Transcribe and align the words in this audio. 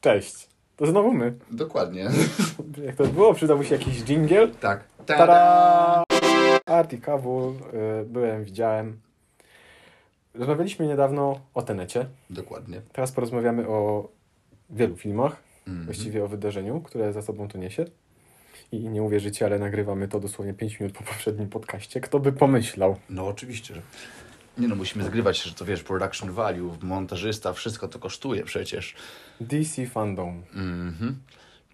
Cześć. 0.00 0.48
To 0.76 0.86
znowu 0.86 1.12
my. 1.12 1.34
Dokładnie. 1.50 2.10
Jak 2.86 2.96
to 2.96 3.04
było? 3.04 3.34
Przydałby 3.34 3.64
się 3.64 3.74
jakiś 3.74 4.02
jingle? 4.02 4.48
Tak. 4.48 4.84
Tada! 5.06 6.02
Arti 6.66 7.00
Kabul. 7.00 7.52
y, 8.02 8.04
Byłem, 8.04 8.44
widziałem. 8.44 9.00
Rozmawialiśmy 10.34 10.86
niedawno 10.86 11.40
o 11.54 11.62
Tenecie. 11.62 12.06
Dokładnie. 12.30 12.80
Teraz 12.92 13.12
porozmawiamy 13.12 13.68
o 13.68 14.08
wielu 14.70 14.96
filmach. 14.96 15.36
Mhm. 15.66 15.86
Właściwie 15.86 16.24
o 16.24 16.28
wydarzeniu, 16.28 16.80
które 16.80 17.12
za 17.12 17.22
sobą 17.22 17.48
to 17.48 17.58
niesie. 17.58 17.84
I 18.72 18.88
nie 18.88 19.02
uwierzycie, 19.02 19.46
ale 19.46 19.58
nagrywamy 19.58 20.08
to 20.08 20.20
dosłownie 20.20 20.54
5 20.54 20.80
minut 20.80 20.96
po 20.96 21.04
poprzednim 21.04 21.48
podcaście. 21.48 22.00
Kto 22.00 22.18
by 22.18 22.32
pomyślał? 22.32 22.96
No 23.10 23.26
oczywiście, 23.26 23.74
że... 23.74 23.80
Nie 24.58 24.68
no, 24.68 24.74
musimy 24.74 25.04
zgrywać, 25.04 25.42
że 25.42 25.54
to 25.54 25.64
wiesz, 25.64 25.82
production 25.82 26.32
value, 26.32 26.76
montażysta, 26.82 27.52
wszystko 27.52 27.88
to 27.88 27.98
kosztuje 27.98 28.44
przecież. 28.44 28.94
DC 29.40 29.86
Fandom. 29.86 30.42
Mhm. 30.54 31.16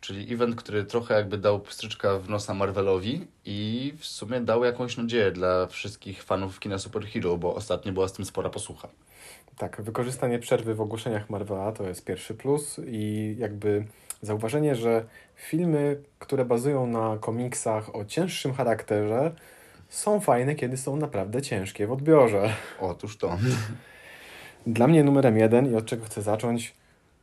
Czyli 0.00 0.34
event, 0.34 0.56
który 0.56 0.84
trochę 0.84 1.14
jakby 1.14 1.38
dał 1.38 1.60
pstryczka 1.60 2.18
w 2.18 2.28
nosa 2.28 2.54
Marvelowi 2.54 3.26
i 3.44 3.92
w 3.98 4.06
sumie 4.06 4.40
dał 4.40 4.64
jakąś 4.64 4.96
nadzieję 4.96 5.30
dla 5.30 5.66
wszystkich 5.66 6.22
fanów 6.22 6.60
kina 6.60 6.78
superhero, 6.78 7.36
bo 7.36 7.54
ostatnio 7.54 7.92
była 7.92 8.08
z 8.08 8.12
tym 8.12 8.24
spora 8.24 8.50
posłucha. 8.50 8.88
Tak, 9.58 9.82
wykorzystanie 9.82 10.38
przerwy 10.38 10.74
w 10.74 10.80
ogłoszeniach 10.80 11.30
Marvela 11.30 11.72
to 11.72 11.88
jest 11.88 12.04
pierwszy 12.04 12.34
plus 12.34 12.80
i 12.86 13.36
jakby 13.38 13.84
zauważenie, 14.22 14.76
że 14.76 15.04
filmy, 15.34 16.00
które 16.18 16.44
bazują 16.44 16.86
na 16.86 17.18
komiksach 17.20 17.96
o 17.96 18.04
cięższym 18.04 18.54
charakterze, 18.54 19.32
są 19.88 20.20
fajne, 20.20 20.54
kiedy 20.54 20.76
są 20.76 20.96
naprawdę 20.96 21.42
ciężkie 21.42 21.86
w 21.86 21.92
odbiorze. 21.92 22.54
Otóż 22.80 23.16
to. 23.16 23.38
Dla 24.66 24.86
mnie 24.86 25.04
numerem 25.04 25.38
jeden 25.38 25.72
i 25.72 25.74
od 25.74 25.86
czego 25.86 26.04
chcę 26.04 26.22
zacząć 26.22 26.74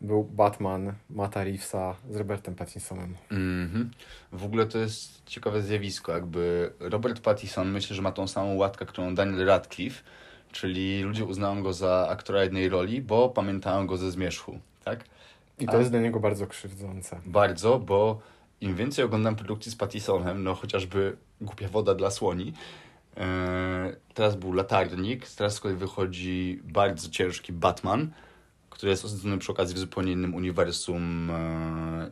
był 0.01 0.23
Batman 0.23 0.93
Mata 1.09 1.43
Reevesa 1.43 1.95
z 2.09 2.15
Robertem 2.15 2.55
Pattinsonem. 2.55 3.15
Mhm. 3.31 3.91
W 4.31 4.45
ogóle 4.45 4.65
to 4.65 4.77
jest 4.77 5.25
ciekawe 5.25 5.61
zjawisko, 5.61 6.11
jakby 6.11 6.73
Robert 6.79 7.19
Pattinson 7.19 7.71
myślę, 7.71 7.95
że 7.95 8.01
ma 8.01 8.11
tą 8.11 8.27
samą 8.27 8.55
łatkę, 8.55 8.85
którą 8.85 9.15
Daniel 9.15 9.45
Radcliffe, 9.45 10.03
czyli 10.51 11.01
ludzie 11.01 11.25
uznają 11.25 11.63
go 11.63 11.73
za 11.73 12.07
aktora 12.09 12.43
jednej 12.43 12.69
roli, 12.69 13.01
bo 13.01 13.29
pamiętają 13.29 13.87
go 13.87 13.97
ze 13.97 14.11
zmierzchu, 14.11 14.59
tak? 14.83 15.05
I 15.59 15.65
to 15.65 15.73
A- 15.73 15.77
jest 15.77 15.91
dla 15.91 15.99
niego 15.99 16.19
bardzo 16.19 16.47
krzywdzące. 16.47 17.19
Bardzo, 17.25 17.79
bo 17.79 18.19
im 18.61 18.75
więcej 18.75 19.05
oglądam 19.05 19.35
produkcji 19.35 19.71
z 19.71 19.75
Pattisonem, 19.75 20.43
no 20.43 20.55
chociażby 20.55 21.17
Głupia 21.41 21.67
woda 21.69 21.95
dla 21.95 22.11
słoni, 22.11 22.45
yy, 23.17 23.23
teraz 24.13 24.35
był 24.35 24.53
Latarnik, 24.53 25.29
teraz 25.29 25.53
z 25.55 25.59
kolei 25.59 25.77
wychodzi 25.77 26.59
bardzo 26.63 27.09
ciężki 27.09 27.53
Batman, 27.53 28.11
który 28.69 28.89
jest 28.89 29.05
osadzony 29.05 29.37
przy 29.37 29.51
okazji 29.51 29.75
w 29.75 29.79
zupełnie 29.79 30.11
innym 30.11 30.35
uniwersum 30.35 31.29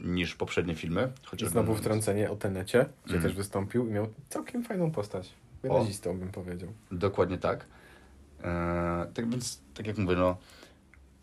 yy, 0.02 0.08
niż 0.14 0.36
poprzednie 0.36 0.76
filmy. 0.76 1.12
I 1.24 1.26
Chociażby 1.26 1.52
znowu 1.52 1.76
wtrącenie 1.76 2.32
o 2.32 2.36
Tenecie, 2.36 2.86
gdzie 3.06 3.16
Mhm. 3.16 3.22
też 3.24 3.34
wystąpił 3.38 3.88
i 3.88 3.92
miał 3.92 4.08
całkiem 4.30 4.64
fajną 4.64 4.92
postać. 4.92 5.30
Wyrazistą 5.62 6.20
bym 6.20 6.32
powiedział. 6.32 6.70
Dokładnie 6.92 7.38
tak. 7.38 7.66
E, 8.44 9.08
tak 9.14 9.30
więc, 9.30 9.62
tak 9.74 9.88
jak 9.88 9.98
mówię, 9.98 10.16
no, 10.16 10.38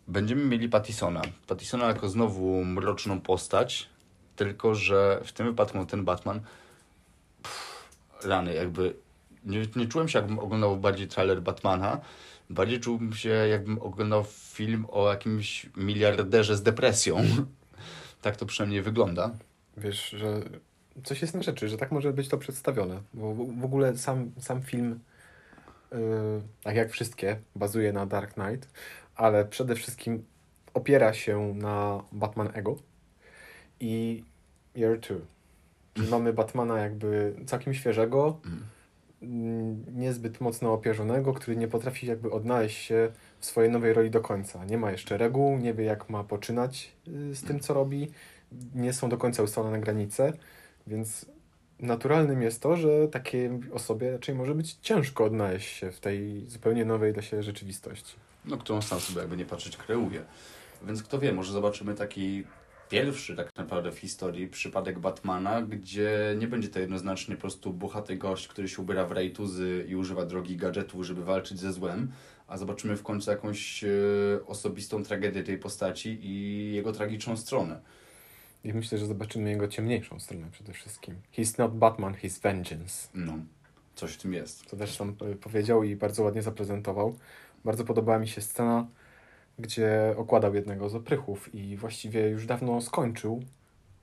będziemy 0.07 0.45
mieli 0.45 0.69
Pattisona. 0.69 1.21
Pattisona 1.47 1.85
jako 1.87 2.09
znowu 2.09 2.65
mroczną 2.65 3.21
postać, 3.21 3.89
tylko 4.37 4.75
że 4.75 5.21
w 5.23 5.31
tym 5.31 5.45
wypadku 5.45 5.85
ten 5.85 6.05
Batman 6.05 6.41
pff, 7.43 7.87
rany, 8.23 8.53
jakby 8.53 8.93
nie, 9.45 9.65
nie 9.75 9.87
czułem 9.87 10.07
się, 10.07 10.19
jakbym 10.19 10.39
oglądał 10.39 10.77
bardziej 10.77 11.07
trailer 11.07 11.41
Batmana, 11.41 11.99
bardziej 12.49 12.79
czułem 12.79 13.13
się, 13.13 13.29
jakbym 13.29 13.81
oglądał 13.81 14.25
film 14.29 14.85
o 14.89 15.09
jakimś 15.09 15.69
miliarderze 15.77 16.57
z 16.57 16.63
depresją. 16.63 17.17
tak 18.21 18.35
to 18.35 18.45
przynajmniej 18.45 18.81
wygląda. 18.81 19.31
Wiesz, 19.77 20.09
że 20.09 20.41
coś 21.03 21.21
jest 21.21 21.33
na 21.33 21.43
rzeczy, 21.43 21.69
że 21.69 21.77
tak 21.77 21.91
może 21.91 22.13
być 22.13 22.27
to 22.27 22.37
przedstawione. 22.37 23.01
Bo 23.13 23.33
w 23.33 23.59
w 23.59 23.65
ogóle 23.65 23.97
sam, 23.97 24.31
sam 24.39 24.61
film, 24.61 24.99
yy, 25.91 25.97
tak 26.63 26.75
jak 26.75 26.91
wszystkie, 26.91 27.39
bazuje 27.55 27.93
na 27.93 28.05
Dark 28.05 28.33
Knight, 28.33 28.69
ale 29.15 29.45
przede 29.45 29.75
wszystkim 29.75 30.25
opiera 30.73 31.13
się 31.13 31.53
na 31.55 32.03
Batman 32.11 32.49
Ego 32.53 32.77
i 33.79 34.23
Year 34.75 34.99
2. 34.99 35.15
Czyli 35.93 36.09
mamy 36.09 36.33
Batmana 36.33 36.79
jakby 36.79 37.35
całkiem 37.45 37.73
świeżego, 37.73 38.39
mm, 39.21 39.85
niezbyt 39.95 40.41
mocno 40.41 40.73
opierzonego, 40.73 41.33
który 41.33 41.57
nie 41.57 41.67
potrafi 41.67 42.07
jakby 42.07 42.31
odnaleźć 42.31 42.77
się 42.77 43.11
w 43.39 43.45
swojej 43.45 43.71
nowej 43.71 43.93
roli 43.93 44.09
do 44.09 44.21
końca. 44.21 44.65
Nie 44.65 44.77
ma 44.77 44.91
jeszcze 44.91 45.17
reguł, 45.17 45.57
nie 45.57 45.73
wie 45.73 45.85
jak 45.85 46.09
ma 46.09 46.23
poczynać 46.23 46.91
y, 47.07 47.35
z 47.35 47.43
tym, 47.43 47.59
co 47.59 47.73
robi. 47.73 48.11
Nie 48.75 48.93
są 48.93 49.09
do 49.09 49.17
końca 49.17 49.43
ustalone 49.43 49.79
granice, 49.79 50.33
więc 50.87 51.25
naturalnym 51.79 52.41
jest 52.41 52.61
to, 52.61 52.77
że 52.77 53.07
takiej 53.07 53.49
osobie 53.73 54.11
raczej 54.11 54.35
może 54.35 54.55
być 54.55 54.73
ciężko 54.73 55.25
odnaleźć 55.25 55.75
się 55.75 55.91
w 55.91 55.99
tej 55.99 56.45
zupełnie 56.47 56.85
nowej 56.85 57.13
dla 57.13 57.21
siebie 57.21 57.43
rzeczywistości. 57.43 58.15
no, 58.45 58.57
którą 58.57 58.81
sam 58.81 58.99
sobie 58.99 59.19
jakby 59.19 59.37
nie 59.37 59.45
patrzeć 59.45 59.77
kreuje. 59.77 60.23
Więc 60.83 61.03
kto 61.03 61.19
wie, 61.19 61.33
może 61.33 61.53
zobaczymy 61.53 61.95
taki 61.95 62.43
pierwszy 62.89 63.35
tak 63.35 63.49
naprawdę 63.55 63.91
w 63.91 63.99
historii 63.99 64.47
przypadek 64.47 64.99
Batmana, 64.99 65.61
gdzie 65.61 66.35
nie 66.39 66.47
będzie 66.47 66.69
to 66.69 66.79
jednoznacznie 66.79 67.35
po 67.35 67.41
prostu 67.41 67.73
bohaty 67.73 68.15
gość, 68.15 68.47
który 68.47 68.67
się 68.67 68.81
ubiera 68.81 69.05
w 69.05 69.11
rajtuzy 69.11 69.85
i 69.89 69.95
używa 69.95 70.25
drogich 70.25 70.57
gadżetów, 70.57 71.05
żeby 71.05 71.23
walczyć 71.23 71.59
ze 71.59 71.73
złem, 71.73 72.11
a 72.47 72.57
zobaczymy 72.57 72.97
w 72.97 73.03
końcu 73.03 73.31
jakąś 73.31 73.83
e, 73.83 73.87
osobistą 74.45 75.03
tragedię 75.03 75.43
tej 75.43 75.57
postaci 75.57 76.19
i 76.21 76.73
jego 76.73 76.91
tragiczną 76.91 77.37
stronę. 77.37 77.81
I 78.63 78.73
myślę, 78.73 78.97
że 78.97 79.05
zobaczymy 79.05 79.49
jego 79.49 79.67
ciemniejszą 79.67 80.19
stronę 80.19 80.47
przede 80.51 80.73
wszystkim. 80.73 81.15
He's 81.37 81.59
not 81.59 81.77
Batman, 81.77 82.13
he's 82.13 82.41
vengeance. 82.41 83.07
No, 83.13 83.33
coś 83.95 84.13
w 84.13 84.17
tym 84.17 84.33
jest. 84.33 84.65
co 84.65 84.77
też 84.77 84.95
sam 84.95 85.15
y, 85.31 85.35
powiedział 85.35 85.83
i 85.83 85.95
bardzo 85.95 86.23
ładnie 86.23 86.41
zaprezentował. 86.41 87.15
Bardzo 87.65 87.83
podobała 87.83 88.19
mi 88.19 88.27
się 88.27 88.41
scena, 88.41 88.87
gdzie 89.59 90.15
okładał 90.17 90.55
jednego 90.55 90.89
z 90.89 90.95
oprychów 90.95 91.55
i 91.55 91.77
właściwie 91.77 92.29
już 92.29 92.45
dawno 92.45 92.81
skończył, 92.81 93.43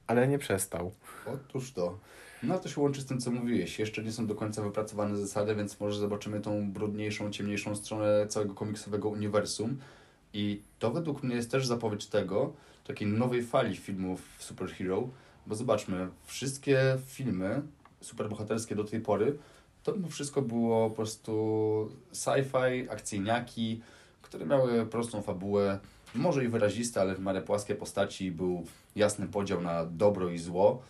ale 0.07 0.29
nie 0.29 0.39
przestał. 0.39 0.93
Otóż 1.27 1.73
to. 1.73 1.99
No 2.43 2.59
to 2.59 2.69
się 2.69 2.81
łączy 2.81 3.01
z 3.01 3.07
tym, 3.07 3.21
co 3.21 3.31
mówiłeś. 3.31 3.79
Jeszcze 3.79 4.03
nie 4.03 4.13
są 4.13 4.27
do 4.27 4.35
końca 4.35 4.63
wypracowane 4.63 5.17
zasady, 5.17 5.55
więc 5.55 5.81
może 5.81 6.01
zobaczymy 6.01 6.41
tą 6.41 6.73
brudniejszą, 6.73 7.31
ciemniejszą 7.31 7.77
stronę 7.77 8.27
całego 8.29 8.55
komiksowego 8.55 9.09
uniwersum. 9.09 9.79
I 10.33 10.63
to 10.79 10.91
według 10.91 11.23
mnie 11.23 11.37
jest 11.37 11.51
też 11.51 11.67
zapowiedź 11.67 12.07
tego, 12.07 12.53
takiej 12.87 13.09
nowej 13.09 13.43
fali 13.43 13.77
filmów 13.77 14.23
superhero, 14.39 15.09
bo 15.47 15.55
zobaczmy, 15.55 16.09
wszystkie 16.25 16.97
filmy 17.07 17.63
superbohaterskie 18.01 18.75
do 18.75 18.85
tej 18.85 19.01
pory, 19.01 19.39
to 19.83 19.95
wszystko 20.11 20.43
było 20.43 20.91
po 20.91 20.97
prostu 20.97 21.91
sci-fi, 22.13 22.91
akcyjniaki, 22.91 23.83
które 24.35 24.47
miały 24.47 24.87
prostą 24.87 25.23
fabułę, 25.23 25.79
może 26.15 26.45
i 26.45 26.49
wyraziste, 26.49 27.01
ale 27.01 27.15
w 27.15 27.21
miarę 27.21 27.43
płaskie 27.43 27.75
postaci, 27.75 28.31
był 28.31 28.67
jasny 28.97 29.27
podział 29.27 29.61
na 29.61 29.87
dobro 29.87 30.29
i 30.29 30.39
zło. 30.39 30.83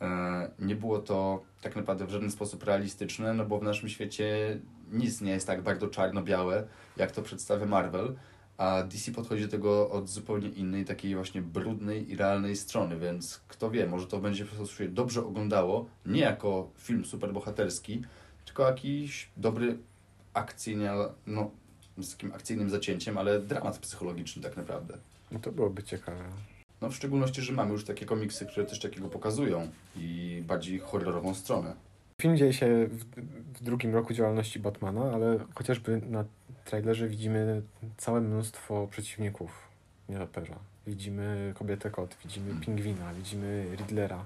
E, 0.00 0.50
Nie 0.58 0.76
było 0.76 0.98
to 0.98 1.42
tak 1.62 1.76
naprawdę 1.76 2.06
w 2.06 2.10
żaden 2.10 2.30
sposób 2.30 2.64
realistyczne, 2.64 3.34
no 3.34 3.44
bo 3.44 3.58
w 3.58 3.62
naszym 3.62 3.88
świecie 3.88 4.58
nic 4.92 5.20
nie 5.20 5.30
jest 5.30 5.46
tak 5.46 5.62
bardzo 5.62 5.88
czarno-białe, 5.88 6.66
jak 6.96 7.12
to 7.12 7.22
przedstawia 7.22 7.66
Marvel, 7.66 8.14
a 8.56 8.82
DC 8.82 9.12
podchodzi 9.12 9.42
do 9.42 9.48
tego 9.48 9.90
od 9.90 10.08
zupełnie 10.08 10.48
innej, 10.48 10.84
takiej 10.84 11.14
właśnie 11.14 11.42
brudnej 11.42 12.10
i 12.10 12.16
realnej 12.16 12.56
strony, 12.56 12.98
więc 12.98 13.40
kto 13.48 13.70
wie, 13.70 13.86
może 13.86 14.06
to 14.06 14.18
będzie 14.18 14.44
po 14.44 14.56
prostu 14.56 14.76
się 14.76 14.88
dobrze 14.88 15.26
oglądało, 15.26 15.86
nie 16.06 16.20
jako 16.20 16.70
film 16.78 17.04
superbohaterski, 17.04 18.02
tylko 18.44 18.62
jakiś 18.66 19.30
dobry 19.36 19.78
akcyjnia, 20.34 20.94
no 21.26 21.50
z 21.98 22.10
takim 22.10 22.32
akcyjnym 22.32 22.70
zacięciem, 22.70 23.18
ale 23.18 23.40
dramat 23.40 23.78
psychologiczny 23.78 24.42
tak 24.42 24.56
naprawdę. 24.56 24.98
No 25.32 25.38
to 25.38 25.52
byłoby 25.52 25.82
ciekawe. 25.82 26.24
No 26.80 26.90
w 26.90 26.94
szczególności, 26.94 27.42
że 27.42 27.52
mamy 27.52 27.72
już 27.72 27.84
takie 27.84 28.06
komiksy, 28.06 28.46
które 28.46 28.66
coś 28.66 28.78
takiego 28.78 29.08
pokazują 29.08 29.68
i 29.96 30.42
bardziej 30.46 30.78
horrorową 30.78 31.34
stronę. 31.34 31.74
Film 32.22 32.36
dzieje 32.36 32.52
się 32.52 32.86
w, 32.86 33.04
w 33.58 33.62
drugim 33.62 33.94
roku 33.94 34.14
działalności 34.14 34.58
Batmana, 34.60 35.12
ale 35.12 35.38
chociażby 35.54 36.00
na 36.10 36.24
trailerze 36.64 37.08
widzimy 37.08 37.62
całe 37.96 38.20
mnóstwo 38.20 38.88
przeciwników 38.90 39.68
nietoperza. 40.08 40.54
Widzimy 40.86 41.54
kobietę 41.58 41.90
kot, 41.90 42.16
widzimy 42.24 42.60
pingwina, 42.60 43.14
widzimy 43.14 43.66
Riddlera. 43.76 44.24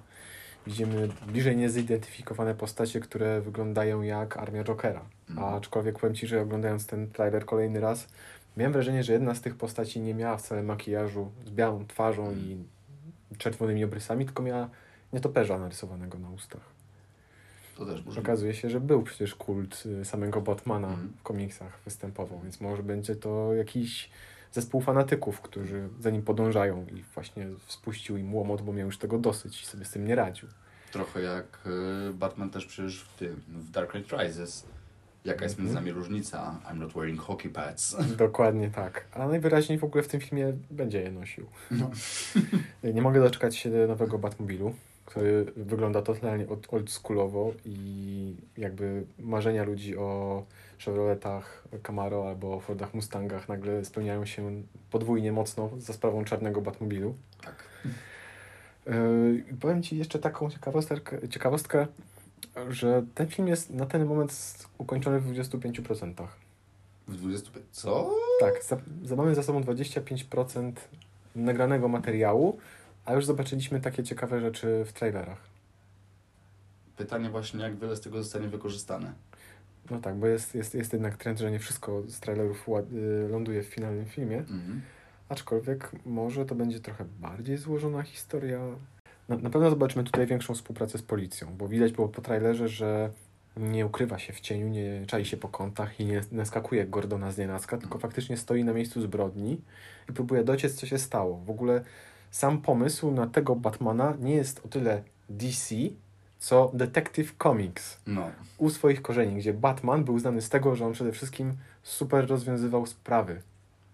Widzimy 0.66 1.08
bliżej 1.26 1.56
niezidentyfikowane 1.56 2.54
postacie, 2.54 3.00
które 3.00 3.40
wyglądają 3.40 4.02
jak 4.02 4.36
armia 4.36 4.64
Jokera. 4.64 5.04
Mhm. 5.30 5.54
Aczkolwiek 5.54 5.98
powiem 5.98 6.14
Ci, 6.16 6.26
że 6.26 6.40
oglądając 6.40 6.86
ten 6.86 7.10
trailer 7.10 7.44
kolejny 7.46 7.80
raz, 7.80 8.08
miałem 8.56 8.72
wrażenie, 8.72 9.02
że 9.04 9.12
jedna 9.12 9.34
z 9.34 9.40
tych 9.40 9.56
postaci 9.56 10.00
nie 10.00 10.14
miała 10.14 10.36
wcale 10.36 10.62
makijażu 10.62 11.30
z 11.46 11.50
białą 11.50 11.86
twarzą 11.86 12.32
i 12.32 12.56
czerwonymi 13.38 13.84
obrysami, 13.84 14.24
tylko 14.24 14.42
miała 14.42 14.68
nietoperza 15.12 15.58
narysowanego 15.58 16.18
na 16.18 16.30
ustach. 16.30 16.60
To 17.76 17.86
też 17.86 18.04
możliwe. 18.04 18.20
Okazuje 18.20 18.54
się, 18.54 18.70
że 18.70 18.80
był 18.80 19.02
przecież 19.02 19.34
kult 19.34 19.82
y, 19.86 20.04
samego 20.04 20.40
Batmana 20.40 20.88
Mhm. 20.88 21.12
w 21.18 21.22
komiksach 21.22 21.78
występował, 21.84 22.40
więc 22.40 22.60
może 22.60 22.82
będzie 22.82 23.16
to 23.16 23.54
jakiś 23.54 24.10
zespół 24.52 24.80
fanatyków, 24.80 25.40
którzy 25.40 25.88
za 26.00 26.10
nim 26.10 26.22
podążają 26.22 26.86
i 26.86 27.04
właśnie 27.14 27.46
spuścił 27.66 28.16
im 28.16 28.34
łomot, 28.34 28.62
bo 28.62 28.72
miał 28.72 28.86
już 28.86 28.98
tego 28.98 29.18
dosyć 29.18 29.62
i 29.62 29.66
sobie 29.66 29.84
z 29.84 29.90
tym 29.90 30.06
nie 30.06 30.14
radził. 30.14 30.48
Trochę 30.92 31.22
jak 31.22 31.58
y, 32.10 32.12
Batman 32.14 32.50
też 32.50 32.66
przecież 32.66 33.00
w 33.02 33.18
tym, 33.18 33.42
w 33.48 33.70
Dark 33.70 33.90
Knight 33.90 34.12
Rises. 34.12 34.66
Jaka 35.24 35.44
jest 35.44 35.58
między 35.58 35.70
Mhm. 35.72 35.84
nami 35.84 35.98
różnica? 36.00 36.60
I'm 36.70 36.76
not 36.78 36.92
wearing 36.92 37.20
hockey 37.20 37.50
pads. 37.50 37.96
Dokładnie 38.16 38.70
tak. 38.70 39.04
A 39.12 39.28
najwyraźniej 39.28 39.78
w 39.78 39.84
ogóle 39.84 40.02
w 40.02 40.08
tym 40.08 40.20
filmie 40.20 40.52
będzie 40.70 41.00
je 41.02 41.10
nosił. 41.10 41.46
No. 41.70 41.90
Nie 42.94 43.02
mogę 43.02 43.20
doczekać 43.20 43.56
się 43.56 43.70
nowego 43.70 44.18
Batmobilu, 44.18 44.74
który 45.04 45.44
wygląda 45.56 46.02
totalnie 46.02 46.46
oldschoolowo 46.68 47.52
i 47.64 48.36
jakby 48.56 49.04
marzenia 49.18 49.64
ludzi 49.64 49.96
o 49.96 50.44
Chevroletach 50.78 51.64
Camaro 51.82 52.28
albo 52.28 52.60
Fordach 52.60 52.94
Mustangach 52.94 53.48
nagle 53.48 53.84
spełniają 53.84 54.26
się 54.26 54.62
podwójnie 54.90 55.32
mocno 55.32 55.70
za 55.78 55.92
sprawą 55.92 56.24
czarnego 56.24 56.60
Batmobilu. 56.60 57.14
Tak. 57.42 57.64
Yy, 58.86 59.44
powiem 59.60 59.82
Ci 59.82 59.96
jeszcze 59.96 60.18
taką 60.18 60.50
ciekawostkę, 60.50 61.28
ciekawostkę, 61.28 61.86
że 62.68 63.02
ten 63.14 63.28
film 63.28 63.48
jest 63.48 63.70
na 63.70 63.86
ten 63.86 64.06
moment 64.06 64.58
ukończony 64.78 65.20
w 65.20 65.32
25%. 65.32 66.26
W 67.08 67.16
20... 67.16 67.50
Co? 67.72 68.10
Tak, 68.40 68.64
za, 68.64 68.76
za 69.04 69.16
mamy 69.16 69.34
za 69.34 69.42
sobą 69.42 69.60
25% 69.60 70.72
nagranego 71.36 71.88
materiału, 71.88 72.58
a 73.04 73.12
już 73.12 73.26
zobaczyliśmy 73.26 73.80
takie 73.80 74.04
ciekawe 74.04 74.40
rzeczy 74.40 74.84
w 74.86 74.92
trailerach. 74.92 75.38
Pytanie 76.96 77.30
właśnie, 77.30 77.62
jak 77.62 77.78
wiele 77.78 77.96
z 77.96 78.00
tego 78.00 78.22
zostanie 78.22 78.48
wykorzystane. 78.48 79.12
No 79.90 80.00
tak, 80.00 80.14
bo 80.16 80.26
jest, 80.26 80.54
jest, 80.54 80.74
jest 80.74 80.92
jednak 80.92 81.16
trend, 81.16 81.38
że 81.38 81.50
nie 81.50 81.58
wszystko 81.58 82.02
z 82.06 82.20
trailerów 82.20 82.68
ład, 82.68 82.84
y, 82.92 83.28
ląduje 83.28 83.62
w 83.62 83.66
finalnym 83.66 84.06
filmie, 84.06 84.38
Mhm. 84.38 84.80
aczkolwiek 85.28 85.90
może 86.06 86.44
to 86.46 86.54
będzie 86.54 86.80
trochę 86.80 87.04
bardziej 87.20 87.56
złożona 87.56 88.02
historia. 88.02 88.60
Na, 89.28 89.36
na 89.36 89.50
pewno 89.50 89.70
zobaczymy 89.70 90.04
tutaj 90.04 90.26
większą 90.26 90.54
współpracę 90.54 90.98
z 90.98 91.02
policją, 91.02 91.56
bo 91.58 91.68
widać 91.68 91.92
było 91.92 92.08
po 92.08 92.22
trailerze, 92.22 92.68
że 92.68 93.10
nie 93.56 93.86
ukrywa 93.86 94.18
się 94.18 94.32
w 94.32 94.40
cieniu, 94.40 94.68
nie 94.68 95.06
czai 95.06 95.24
się 95.24 95.36
po 95.36 95.48
kątach 95.48 96.00
i 96.00 96.04
nie 96.04 96.20
naskakuje 96.32 96.86
Gordona 96.86 97.32
z 97.32 97.38
nienacka, 97.38 97.78
tylko 97.78 97.98
faktycznie 97.98 98.36
stoi 98.36 98.64
na 98.64 98.72
miejscu 98.72 99.00
zbrodni 99.02 99.60
i 100.10 100.12
próbuje 100.12 100.44
dociec, 100.44 100.74
co 100.74 100.86
się 100.86 100.98
stało. 100.98 101.36
W 101.46 101.50
ogóle 101.50 101.84
sam 102.30 102.62
pomysł 102.62 103.10
na 103.10 103.26
tego 103.26 103.56
Batmana 103.56 104.16
nie 104.20 104.34
jest 104.34 104.64
o 104.64 104.68
tyle 104.68 105.02
DC, 105.28 105.74
co 106.38 106.70
Detective 106.74 107.34
Comics 107.42 107.98
No. 108.06 108.30
u 108.58 108.70
swoich 108.70 109.02
korzeni, 109.02 109.36
gdzie 109.36 109.52
Batman 109.52 110.04
był 110.04 110.18
znany 110.18 110.42
z 110.42 110.48
tego, 110.48 110.76
że 110.76 110.86
on 110.86 110.92
przede 110.92 111.12
wszystkim 111.12 111.52
super 111.82 112.28
rozwiązywał 112.28 112.86
sprawy, 112.86 113.42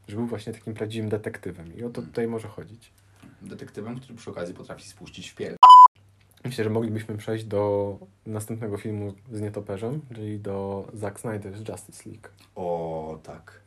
że 0.09 0.17
był 0.17 0.27
właśnie 0.27 0.53
takim 0.53 0.75
prawdziwym 0.75 1.09
detektywem 1.11 1.77
i 1.77 1.85
o 1.85 1.91
to 1.91 2.03
tutaj 2.03 2.27
może 2.27 2.49
chodzić. 2.49 2.91
Detektywem, 3.43 4.01
który 4.01 4.15
przy 4.15 4.31
okazji 4.31 4.55
potrafi 4.55 4.89
spuścić 4.89 5.29
w 5.31 5.35
piel. 5.35 5.57
Myślę, 6.45 6.65
że 6.65 6.71
moglibyśmy 6.71 7.17
przejść 7.17 7.45
do 7.45 7.99
następnego 8.27 8.79
filmu 8.79 9.15
z 9.33 9.41
nietoperzem, 9.41 10.01
czyli 10.15 10.41
do 10.41 10.89
Zack 10.95 11.21
Snyder's 11.21 11.71
Justice 11.73 12.11
League. 12.11 12.29
O, 12.55 13.19
tak. 13.23 13.61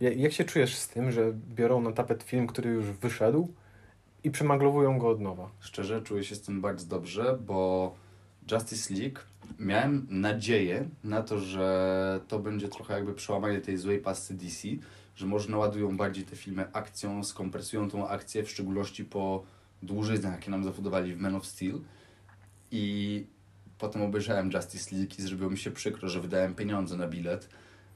Ja- 0.00 0.12
Jak 0.12 0.32
się 0.32 0.44
czujesz 0.44 0.76
z 0.76 0.88
tym, 0.88 1.12
że 1.12 1.32
biorą 1.54 1.80
na 1.80 1.92
tapet 1.92 2.22
film, 2.22 2.46
który 2.46 2.70
już 2.70 2.86
wyszedł 2.86 3.48
i 4.24 4.30
przemaglowują 4.30 4.98
go 4.98 5.08
od 5.08 5.20
nowa? 5.20 5.50
Szczerze 5.60 6.02
czuję 6.02 6.24
się 6.24 6.34
z 6.34 6.42
tym 6.42 6.60
bardzo 6.60 6.86
dobrze, 6.86 7.38
bo 7.46 7.94
Justice 8.50 8.94
League 8.94 9.20
miałem 9.58 10.06
nadzieję 10.10 10.88
na 11.04 11.22
to, 11.22 11.38
że 11.38 12.20
to 12.28 12.38
będzie 12.38 12.68
trochę 12.68 12.94
jakby 12.94 13.14
przełamanie 13.14 13.60
tej 13.60 13.76
złej 13.76 13.98
pasy 13.98 14.34
DC, 14.34 14.68
że 15.16 15.26
może 15.26 15.50
naładują 15.50 15.96
bardziej 15.96 16.24
te 16.24 16.36
filmy 16.36 16.72
akcją, 16.72 17.24
skompresują 17.24 17.90
tą 17.90 18.08
akcję, 18.08 18.42
w 18.42 18.50
szczególności 18.50 19.04
po 19.04 19.44
dłużyznach, 19.82 20.32
jakie 20.32 20.50
nam 20.50 20.64
zafudowali 20.64 21.14
w 21.14 21.20
Man 21.20 21.34
of 21.34 21.46
Steel. 21.46 21.80
I 22.70 23.26
potem 23.78 24.02
obejrzałem 24.02 24.50
Justice 24.52 24.96
League 24.96 25.14
i 25.18 25.22
zrobiło 25.22 25.50
mi 25.50 25.58
się 25.58 25.70
przykro, 25.70 26.08
że 26.08 26.20
wydałem 26.20 26.54
pieniądze 26.54 26.96
na 26.96 27.08
bilet 27.08 27.48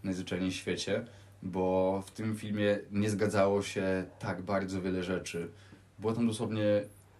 najzwyczajniej 0.04 0.50
w 0.50 0.54
świecie, 0.54 1.04
bo 1.42 2.02
w 2.06 2.10
tym 2.10 2.36
filmie 2.36 2.78
nie 2.90 3.10
zgadzało 3.10 3.62
się 3.62 4.04
tak 4.18 4.42
bardzo 4.42 4.82
wiele 4.82 5.02
rzeczy. 5.02 5.50
Było 5.98 6.12
tam 6.12 6.26
dosłownie 6.26 6.62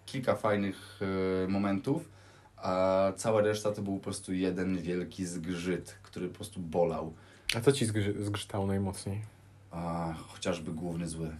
kilka 0.06 0.34
fajnych 0.34 1.00
e, 1.44 1.48
momentów, 1.48 2.08
a 2.62 3.12
cała 3.16 3.40
reszta 3.40 3.72
to 3.72 3.82
był 3.82 3.96
po 3.96 4.02
prostu 4.04 4.32
jeden 4.34 4.78
wielki 4.82 5.26
zgrzyt, 5.26 5.94
który 6.02 6.28
po 6.28 6.34
prostu 6.34 6.60
bolał. 6.60 7.12
A 7.56 7.60
co 7.60 7.72
ci 7.72 7.86
zgrzy- 7.86 8.22
zgrzytało 8.22 8.66
najmocniej? 8.66 9.20
A 9.70 10.14
chociażby 10.28 10.72
główny 10.72 11.08
zły. 11.08 11.30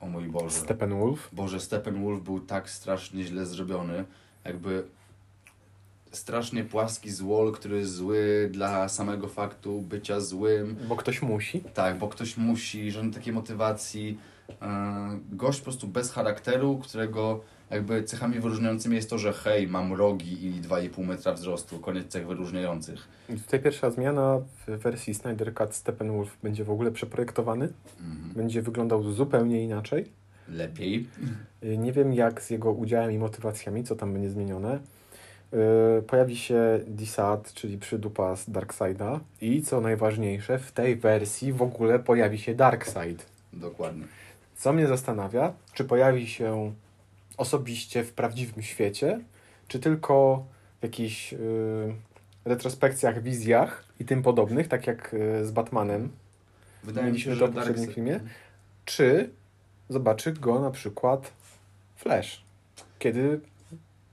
O 0.00 0.06
mój 0.06 0.24
Boże. 0.28 0.56
Steppenwolf? 0.56 1.28
Boże, 1.32 1.60
Steppenwolf 1.60 2.22
był 2.22 2.40
tak 2.40 2.70
strasznie 2.70 3.24
źle 3.24 3.46
zrobiony. 3.46 4.04
Jakby 4.44 4.84
strasznie 6.12 6.64
płaski 6.64 7.10
złol, 7.10 7.52
który 7.52 7.78
jest 7.78 7.94
zły 7.94 8.48
dla 8.52 8.88
samego 8.88 9.28
faktu 9.28 9.80
bycia 9.80 10.20
złym. 10.20 10.76
Bo 10.88 10.96
ktoś 10.96 11.22
musi. 11.22 11.60
Tak, 11.60 11.98
bo 11.98 12.08
ktoś 12.08 12.36
musi, 12.36 12.90
żadnej 12.90 13.12
takiej 13.14 13.32
motywacji. 13.32 14.18
E, 14.62 15.18
Gość 15.32 15.58
po 15.58 15.64
prostu 15.64 15.88
bez 15.88 16.12
charakteru, 16.12 16.78
którego 16.78 17.40
jakby 17.70 18.02
cechami 18.04 18.40
wyróżniającymi 18.40 18.96
jest 18.96 19.10
to, 19.10 19.18
że 19.18 19.32
hej, 19.32 19.68
mam 19.68 19.92
rogi 19.92 20.46
i 20.46 20.60
2,5 20.62 21.06
metra 21.06 21.32
wzrostu, 21.32 21.78
koniec 21.78 22.08
cech 22.08 22.26
wyróżniających. 22.26 23.08
I 23.28 23.36
tutaj 23.36 23.60
pierwsza 23.60 23.90
zmiana 23.90 24.38
w 24.66 24.70
wersji 24.78 25.14
Snyder 25.14 25.54
Cut 25.54 25.74
Steppenwolf 25.74 26.36
będzie 26.42 26.64
w 26.64 26.70
ogóle 26.70 26.90
przeprojektowany. 26.90 27.68
Mhm. 28.00 28.30
Będzie 28.36 28.62
wyglądał 28.62 29.02
zupełnie 29.12 29.64
inaczej. 29.64 30.04
Lepiej. 30.48 31.06
Y, 31.64 31.78
Nie 31.78 31.92
wiem 31.92 32.12
jak 32.14 32.42
z 32.42 32.50
jego 32.50 32.72
udziałem 32.72 33.12
i 33.12 33.18
motywacjami, 33.18 33.84
co 33.84 33.96
tam 33.96 34.12
będzie 34.12 34.30
zmienione. 34.30 34.78
Y, 35.98 36.02
Pojawi 36.02 36.36
się 36.36 36.80
Disad, 36.86 37.52
czyli 37.52 37.78
przydupa 37.78 38.36
z 38.36 38.50
Darkseida 38.50 39.20
i 39.40 39.62
co 39.62 39.80
najważniejsze, 39.80 40.58
w 40.58 40.72
tej 40.72 40.96
wersji 40.96 41.52
w 41.52 41.62
ogóle 41.62 41.98
pojawi 41.98 42.38
się 42.38 42.54
Darkseid. 42.54 43.26
Dokładnie. 43.52 44.04
Co 44.58 44.72
mnie 44.72 44.86
zastanawia, 44.86 45.52
czy 45.72 45.84
pojawi 45.84 46.26
się 46.26 46.74
osobiście 47.36 48.04
w 48.04 48.12
prawdziwym 48.12 48.62
świecie, 48.62 49.20
czy 49.68 49.78
tylko 49.78 50.46
w 50.80 50.82
jakichś 50.82 51.32
y, 51.32 51.38
retrospekcjach, 52.44 53.22
wizjach 53.22 53.84
i 54.00 54.04
tym 54.04 54.22
podobnych, 54.22 54.68
tak 54.68 54.86
jak 54.86 55.14
y, 55.14 55.46
z 55.46 55.50
Batmanem, 55.50 56.10
Wydaje 56.84 57.12
mi 57.12 57.20
się, 57.20 57.36
to 57.36 57.46
w 57.46 57.54
poprzednim 57.54 57.92
filmie. 57.92 58.20
czy 58.84 59.30
zobaczy 59.88 60.32
go 60.32 60.60
na 60.60 60.70
przykład 60.70 61.32
Flash, 61.96 62.42
kiedy 62.98 63.40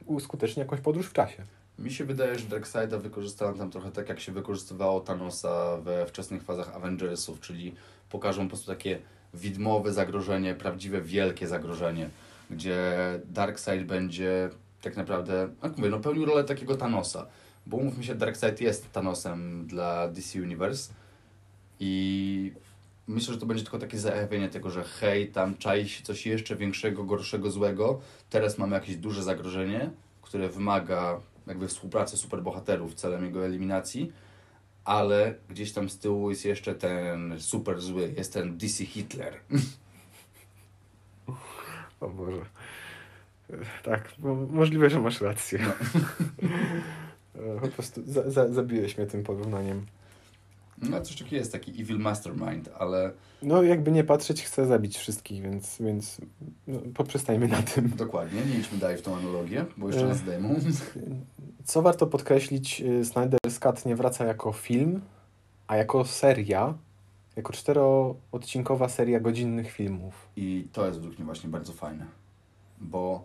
uskutecznie 0.05 0.63
jakąś 0.63 0.81
podróż 0.81 1.07
w 1.07 1.13
czasie. 1.13 1.43
Mi 1.79 1.91
się 1.91 2.05
wydaje, 2.05 2.39
że 2.39 2.45
Darkseida 2.45 2.97
wykorzystano 2.97 3.57
tam 3.57 3.71
trochę 3.71 3.91
tak, 3.91 4.09
jak 4.09 4.19
się 4.19 4.31
wykorzystywało 4.31 4.99
Thanosa 4.99 5.77
we 5.77 6.05
wczesnych 6.05 6.43
fazach 6.43 6.75
Avengersów, 6.75 7.39
czyli 7.39 7.75
pokażą 8.09 8.43
po 8.43 8.49
prostu 8.49 8.67
takie 8.67 8.99
widmowe 9.35 9.93
zagrożenie, 9.93 10.55
prawdziwe 10.55 11.01
wielkie 11.01 11.47
zagrożenie, 11.47 12.09
gdzie 12.51 12.93
Darkseid 13.25 13.85
będzie 13.85 14.49
tak 14.81 14.97
naprawdę, 14.97 15.49
jak 15.63 15.77
mówię, 15.77 15.89
no 15.89 15.99
pełnił 15.99 16.25
rolę 16.25 16.43
takiego 16.43 16.75
Thanosa, 16.75 17.27
bo 17.65 17.77
umówmy 17.77 18.03
się, 18.03 18.15
Darkseid 18.15 18.61
jest 18.61 18.91
Thanosem 18.91 19.67
dla 19.67 20.07
DC 20.07 20.41
Universe 20.41 20.93
i 21.79 22.53
myślę, 23.07 23.33
że 23.33 23.39
to 23.39 23.45
będzie 23.45 23.63
tylko 23.63 23.79
takie 23.79 23.99
zajawienie 23.99 24.49
tego, 24.49 24.69
że 24.69 24.83
hej, 24.83 25.27
tam 25.27 25.57
czai 25.57 25.89
się 25.89 26.03
coś 26.03 26.25
jeszcze 26.25 26.55
większego, 26.55 27.03
gorszego, 27.03 27.51
złego, 27.51 27.99
teraz 28.29 28.57
mamy 28.57 28.75
jakieś 28.75 28.95
duże 28.95 29.23
zagrożenie, 29.23 29.89
które 30.21 30.49
wymaga 30.49 31.19
jakby 31.47 31.67
współpracy 31.67 32.17
superbohaterów 32.17 32.93
celem 32.93 33.25
jego 33.25 33.45
eliminacji, 33.45 34.11
ale 34.85 35.35
gdzieś 35.49 35.71
tam 35.71 35.89
z 35.89 35.99
tyłu 35.99 36.29
jest 36.29 36.45
jeszcze 36.45 36.75
ten 36.75 37.35
super 37.39 37.81
zły, 37.81 38.13
jest 38.17 38.33
ten 38.33 38.57
DC 38.57 38.85
Hitler. 38.85 39.33
O 41.99 42.09
Boże. 42.09 42.45
Tak, 43.83 44.13
możliwe, 44.49 44.89
że 44.89 44.99
masz 44.99 45.21
rację. 45.21 45.59
E, 47.35 47.59
Po 47.61 47.67
prostu 47.67 48.01
za, 48.05 48.31
za, 48.31 48.53
zabiłeś 48.53 48.97
mnie 48.97 49.07
tym 49.07 49.23
porównaniem. 49.23 49.85
No 50.81 51.01
coś 51.01 51.15
takiego 51.15 51.35
jest, 51.35 51.51
taki 51.51 51.81
evil 51.81 51.99
mastermind, 51.99 52.69
ale 52.79 53.11
No, 53.41 53.63
jakby 53.63 53.91
nie 53.91 54.03
patrzeć, 54.03 54.43
chcę 54.43 54.65
zabić 54.65 54.97
wszystkich, 54.97 55.41
więc, 55.43 55.77
więc 55.79 56.17
no, 56.67 56.79
poprzestajmy 56.93 57.47
na 57.47 57.61
tym. 57.61 57.89
dokładnie, 57.95 58.41
nie 58.45 58.59
idźmy 58.59 58.77
dalej 58.77 58.97
w 58.97 59.01
tą 59.01 59.15
analogię, 59.17 59.65
bo 59.77 59.87
jeszcze 59.87 60.05
E. 60.05 60.07
nas 60.07 60.17
zdejmą. 60.17 60.55
Co 61.65 61.81
warto 61.81 62.07
podkreślić, 62.07 62.81
y, 62.81 63.01
Snyder's 63.01 63.59
Cut 63.59 63.85
nie 63.85 63.95
wraca 63.95 64.25
jako 64.25 64.51
film, 64.53 65.01
a 65.67 65.75
jako 65.77 66.05
seria, 66.05 66.73
jako 67.35 67.53
czteroodcinkowa 67.53 68.89
seria 68.89 69.19
godzinnych 69.19 69.71
filmów. 69.71 70.29
I 70.35 70.67
to 70.73 70.85
jest 70.85 70.99
według 70.99 71.17
mnie 71.17 71.25
właśnie 71.25 71.49
bardzo 71.49 71.73
fajne, 71.73 72.05
bo 72.81 73.23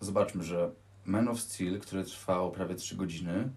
zobaczmy, 0.00 0.44
że 0.44 0.70
Man 1.04 1.28
of 1.28 1.40
Steel, 1.40 1.80
który 1.80 2.04
trwał 2.04 2.50
prawie 2.50 2.74
3 2.74 2.96
godziny, 2.96 3.48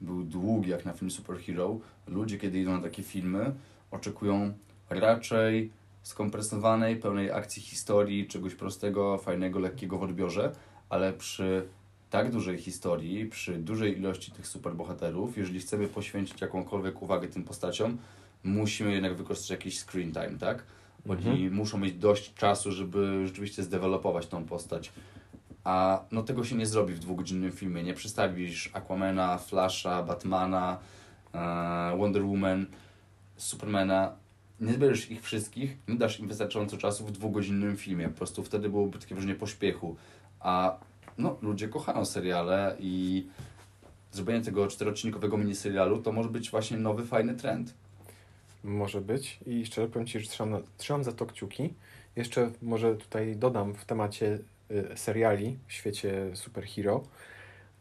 był 0.00 0.22
długi 0.22 0.70
jak 0.70 0.84
na 0.84 0.92
film 0.92 1.10
superhero. 1.10 1.78
Ludzie, 2.06 2.38
kiedy 2.38 2.58
idą 2.60 2.72
na 2.72 2.82
takie 2.82 3.02
filmy, 3.02 3.52
oczekują 3.90 4.52
raczej 4.90 5.70
skompresowanej, 6.02 6.96
pełnej 6.96 7.30
akcji 7.30 7.62
historii, 7.62 8.26
czegoś 8.26 8.54
prostego, 8.54 9.18
fajnego, 9.18 9.58
lekkiego 9.58 9.98
w 9.98 10.02
odbiorze, 10.02 10.52
ale 10.88 11.12
przy 11.12 11.66
tak 12.10 12.30
dużej 12.32 12.58
historii, 12.58 13.26
przy 13.26 13.58
dużej 13.58 13.98
ilości 13.98 14.32
tych 14.32 14.46
superbohaterów, 14.46 15.38
jeżeli 15.38 15.60
chcemy 15.60 15.88
poświęcić 15.88 16.40
jakąkolwiek 16.40 17.02
uwagę 17.02 17.28
tym 17.28 17.44
postaciom, 17.44 17.98
musimy 18.44 18.92
jednak 18.92 19.14
wykorzystać 19.16 19.50
jakiś 19.50 19.80
screen 19.84 20.12
time, 20.12 20.38
tak? 20.40 20.62
Oni 21.08 21.18
Mhm. 21.30 21.54
muszą 21.54 21.78
mieć 21.78 21.94
dość 21.94 22.34
czasu, 22.34 22.72
żeby 22.72 23.26
rzeczywiście 23.26 23.62
zdevelopować 23.62 24.26
tą 24.26 24.44
postać. 24.44 24.92
A 25.64 26.04
no 26.12 26.22
tego 26.22 26.44
się 26.44 26.56
nie 26.56 26.66
zrobi 26.66 26.94
w 26.94 26.98
dwugodzinnym 26.98 27.52
filmie. 27.52 27.82
Nie 27.82 27.94
przedstawisz 27.94 28.70
Aquamana, 28.72 29.38
Flasha, 29.38 30.02
Batmana, 30.02 30.78
e, 31.34 31.96
Wonder 31.98 32.24
Woman, 32.24 32.66
Supermana. 33.36 34.12
Nie 34.60 34.72
zbierzesz 34.72 35.10
ich 35.10 35.22
wszystkich, 35.22 35.76
nie 35.88 35.94
dasz 35.94 36.20
im 36.20 36.28
wystarczająco 36.28 36.76
czasu 36.76 37.06
w 37.06 37.12
dwugodzinnym 37.12 37.76
filmie. 37.76 38.08
Po 38.08 38.16
prostu 38.16 38.42
wtedy 38.42 38.68
byłoby 38.68 38.98
takie 38.98 39.14
wrażenie 39.14 39.34
pośpiechu. 39.34 39.96
A 40.40 40.78
no, 41.18 41.36
ludzie 41.42 41.68
kochają 41.68 42.04
seriale 42.04 42.76
i 42.78 43.26
zrobienie 44.12 44.44
tego 44.44 44.66
czteroodcinkowego 44.66 45.38
miniserialu 45.38 46.02
to 46.02 46.12
może 46.12 46.28
być 46.28 46.50
właśnie 46.50 46.76
nowy, 46.76 47.06
fajny 47.06 47.34
trend. 47.34 47.74
Może 48.64 49.00
być 49.00 49.40
i 49.46 49.66
szczerze 49.66 49.88
powiem 49.88 50.06
Ci, 50.06 50.20
że 50.20 50.26
trzymam, 50.26 50.62
trzymam 50.76 51.04
za 51.04 51.12
to 51.12 51.26
kciuki. 51.26 51.74
Jeszcze 52.16 52.50
może 52.62 52.94
tutaj 52.96 53.36
dodam 53.36 53.74
w 53.74 53.84
temacie 53.84 54.38
seriali 54.96 55.58
w 55.66 55.72
świecie 55.72 56.30
superhero. 56.34 57.02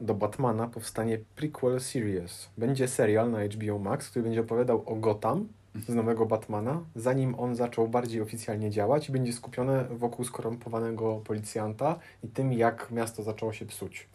Do 0.01 0.13
Batmana 0.13 0.67
powstanie 0.67 1.19
prequel 1.35 1.79
series. 1.79 2.49
Będzie 2.57 2.87
serial 2.87 3.31
na 3.31 3.39
HBO 3.43 3.79
Max, 3.79 4.09
który 4.09 4.23
będzie 4.23 4.41
opowiadał 4.41 4.83
o 4.85 4.95
Gotham 4.95 5.47
z 5.87 5.95
nowego 5.95 6.25
Batmana, 6.25 6.83
zanim 6.95 7.35
on 7.39 7.55
zaczął 7.55 7.87
bardziej 7.87 8.21
oficjalnie 8.21 8.69
działać 8.71 9.09
i 9.09 9.11
będzie 9.11 9.33
skupione 9.33 9.83
wokół 9.83 10.25
skorumpowanego 10.25 11.21
policjanta 11.25 11.99
i 12.23 12.27
tym, 12.27 12.53
jak 12.53 12.91
miasto 12.91 13.23
zaczęło 13.23 13.53
się 13.53 13.65
psuć. 13.65 14.07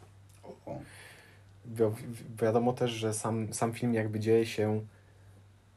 Wi- 1.66 1.84
wiadomo 2.42 2.72
też, 2.72 2.90
że 2.90 3.14
sam, 3.14 3.52
sam 3.52 3.72
film 3.72 3.94
jakby 3.94 4.20
dzieje 4.20 4.46
się 4.46 4.80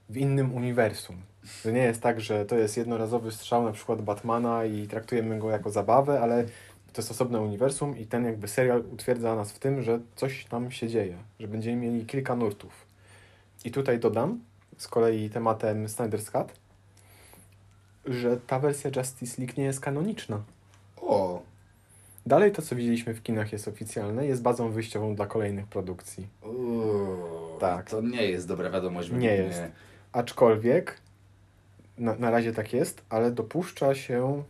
w 0.10 0.18
innym 0.18 0.56
uniwersum. 0.56 1.22
To 1.64 1.72
nie 1.72 1.82
jest 1.82 2.02
tak, 2.02 2.22
że 2.22 2.46
to 2.46 2.56
jest 2.56 2.78
jednorazowy 2.78 3.32
strzał 3.32 3.64
na 3.64 3.72
przykład 3.72 4.02
Batmana 4.02 4.66
i 4.66 4.88
traktujemy 4.88 5.40
go 5.40 5.50
jako 5.50 5.70
zabawę, 5.70 6.22
ale 6.22 6.46
to 6.98 7.02
jest 7.02 7.12
osobne 7.12 7.42
uniwersum 7.42 7.98
i 7.98 8.06
ten 8.06 8.26
jakby 8.26 8.48
serial 8.48 8.84
utwierdza 8.94 9.36
nas 9.36 9.52
w 9.52 9.60
tym, 9.60 9.82
że 9.82 10.00
coś 10.16 10.46
tam 10.46 10.72
się 10.72 10.88
dzieje, 10.88 11.18
że 11.40 11.48
będziemy 11.48 11.76
mieli 11.78 12.06
kilka 12.06 12.36
nurtów. 12.36 12.72
I 13.66 13.72
tutaj 13.72 14.00
dodam 14.00 14.40
z 14.78 14.88
kolei 14.88 15.30
tematem 15.30 15.86
Snyder's 15.86 16.32
Cut, 16.32 16.54
że 18.06 18.38
ta 18.38 18.60
wersja 18.60 18.92
Justice 18.96 19.42
League 19.42 19.54
nie 19.58 19.64
jest 19.64 19.80
kanoniczna. 19.80 20.42
o. 21.02 21.42
Dalej 22.26 22.52
to, 22.52 22.62
co 22.62 22.76
widzieliśmy 22.76 23.14
w 23.14 23.24
kinach 23.24 23.52
jest 23.52 23.68
oficjalne, 23.68 24.26
jest 24.28 24.42
bazą 24.42 24.70
wyjściową 24.70 25.16
dla 25.16 25.26
kolejnych 25.26 25.68
produkcji. 25.68 26.28
Uuu, 26.44 27.60
Tak. 27.60 27.90
To 27.90 28.02
nie 28.02 28.24
jest 28.24 28.48
dobra 28.48 28.70
wiadomość. 28.70 29.12
Nie 29.12 29.30
według 29.30 29.48
jest. 29.48 29.62
Aczkolwiek 30.12 30.98
na, 31.98 32.16
na 32.16 32.32
razie 32.32 32.54
tak 32.54 32.74
jest, 32.74 33.02
ale 33.10 33.32
dopuszcza 33.32 33.96
się 33.96 34.44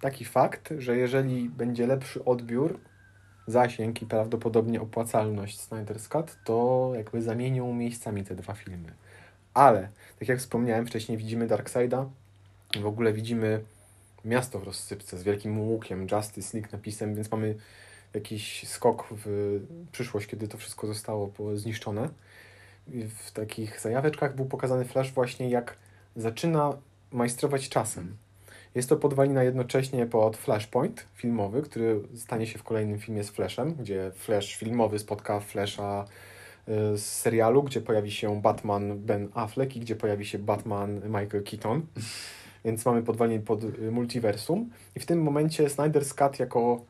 taki 0.00 0.24
fakt, 0.24 0.74
że 0.78 0.96
jeżeli 0.96 1.48
będzie 1.48 1.86
lepszy 1.86 2.24
odbiór, 2.24 2.80
zasięg 3.46 4.02
i 4.02 4.06
prawdopodobnie 4.06 4.80
opłacalność 4.80 5.58
Snyder's 5.58 6.08
Cut, 6.08 6.36
to 6.44 6.92
jakby 6.94 7.22
zamienią 7.22 7.74
miejscami 7.74 8.24
te 8.24 8.34
dwa 8.34 8.54
filmy. 8.54 8.92
Ale, 9.54 9.88
tak 10.18 10.28
jak 10.28 10.38
wspomniałem 10.38 10.86
wcześniej, 10.86 11.18
widzimy 11.18 11.46
Darkseida, 11.46 12.06
w 12.80 12.86
ogóle 12.86 13.12
widzimy 13.12 13.64
miasto 14.24 14.58
w 14.58 14.62
rozsypce 14.62 15.18
z 15.18 15.22
wielkim 15.22 15.60
łukiem, 15.60 16.06
Justice 16.12 16.58
League 16.58 16.72
napisem, 16.72 17.14
więc 17.14 17.30
mamy 17.30 17.54
jakiś 18.14 18.68
skok 18.68 19.06
w 19.10 19.60
przyszłość, 19.92 20.26
kiedy 20.26 20.48
to 20.48 20.58
wszystko 20.58 20.86
zostało 20.86 21.32
zniszczone. 21.54 22.08
W 23.26 23.32
takich 23.32 23.80
zajaweczkach 23.80 24.36
był 24.36 24.46
pokazany 24.46 24.84
Flash 24.84 25.12
właśnie 25.12 25.50
jak 25.50 25.76
zaczyna 26.16 26.72
majstrować 27.12 27.68
czasem. 27.68 28.16
Jest 28.74 28.88
to 28.88 28.96
podwalina 28.96 29.42
jednocześnie 29.42 30.06
pod 30.06 30.36
Flashpoint 30.36 31.06
filmowy, 31.14 31.62
który 31.62 32.00
stanie 32.14 32.46
się 32.46 32.58
w 32.58 32.62
kolejnym 32.62 32.98
filmie 32.98 33.24
z 33.24 33.30
Flashem, 33.30 33.74
gdzie 33.74 34.10
Flash 34.14 34.56
filmowy 34.56 34.98
spotka 34.98 35.40
Flasha 35.40 36.04
y, 36.68 36.98
z 36.98 37.04
serialu, 37.04 37.62
gdzie 37.62 37.80
pojawi 37.80 38.10
się 38.10 38.40
Batman 38.42 38.98
Ben 38.98 39.28
Affleck 39.34 39.76
i 39.76 39.80
gdzie 39.80 39.96
pojawi 39.96 40.26
się 40.26 40.38
Batman 40.38 41.00
Michael 41.04 41.44
Keaton. 41.44 41.82
Więc 42.64 42.86
mamy 42.86 43.02
podwalenie 43.02 43.40
pod 43.40 43.64
y, 43.64 43.90
multiversum. 43.90 44.70
I 44.96 45.00
w 45.00 45.06
tym 45.06 45.22
momencie 45.22 45.66
Snyder's 45.66 46.14
Cut 46.14 46.38
jako 46.38 46.80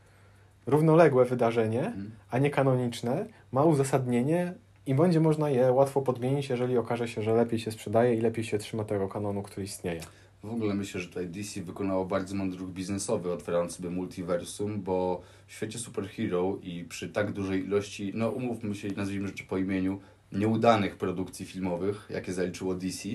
równoległe 0.67 1.25
wydarzenie 1.25 1.87
Mhm. 1.87 2.11
a 2.31 2.39
nie 2.39 2.51
kanoniczne, 2.51 3.27
ma 3.53 3.65
uzasadnienie 3.65 4.55
i 4.87 4.95
będzie 4.95 5.21
można 5.21 5.51
je 5.51 5.73
łatwo 5.73 6.03
podmienić, 6.03 6.49
jeżeli 6.51 6.79
okaże 6.79 7.09
się, 7.09 7.23
że 7.23 7.35
lepiej 7.35 7.59
się 7.59 7.71
sprzedaje 7.71 8.15
i 8.15 8.21
lepiej 8.21 8.45
się 8.45 8.59
trzyma 8.59 8.85
tego 8.85 9.09
kanonu, 9.09 9.43
który 9.43 9.65
istnieje. 9.65 10.01
W 10.43 10.51
ogóle 10.51 10.75
myślę, 10.75 11.01
że 11.01 11.09
tutaj 11.09 11.27
DC 11.27 11.63
wykonało 11.63 12.05
bardzo 12.05 12.35
mądry 12.35 12.59
ruch 12.59 12.71
biznesowy, 12.71 13.33
otwierając 13.33 13.77
sobie 13.77 13.91
multiversum, 13.91 14.83
bo 14.83 15.23
w 15.47 15.53
świecie 15.53 15.79
superhero 15.79 16.59
i 16.63 16.85
przy 16.85 17.09
tak 17.09 17.33
dużej 17.33 17.65
ilości, 17.65 18.13
no 18.15 18.31
umówmy 18.31 18.75
się 18.75 18.89
nazwijmy 18.89 19.29
rzeczy 19.29 19.45
po 19.45 19.59
imieniu, 19.59 20.01
nieudanych 20.33 20.97
produkcji 20.97 21.47
filmowych, 21.47 22.09
jakie 22.11 22.33
zaliczyło 22.33 22.75
DC, 22.75 23.09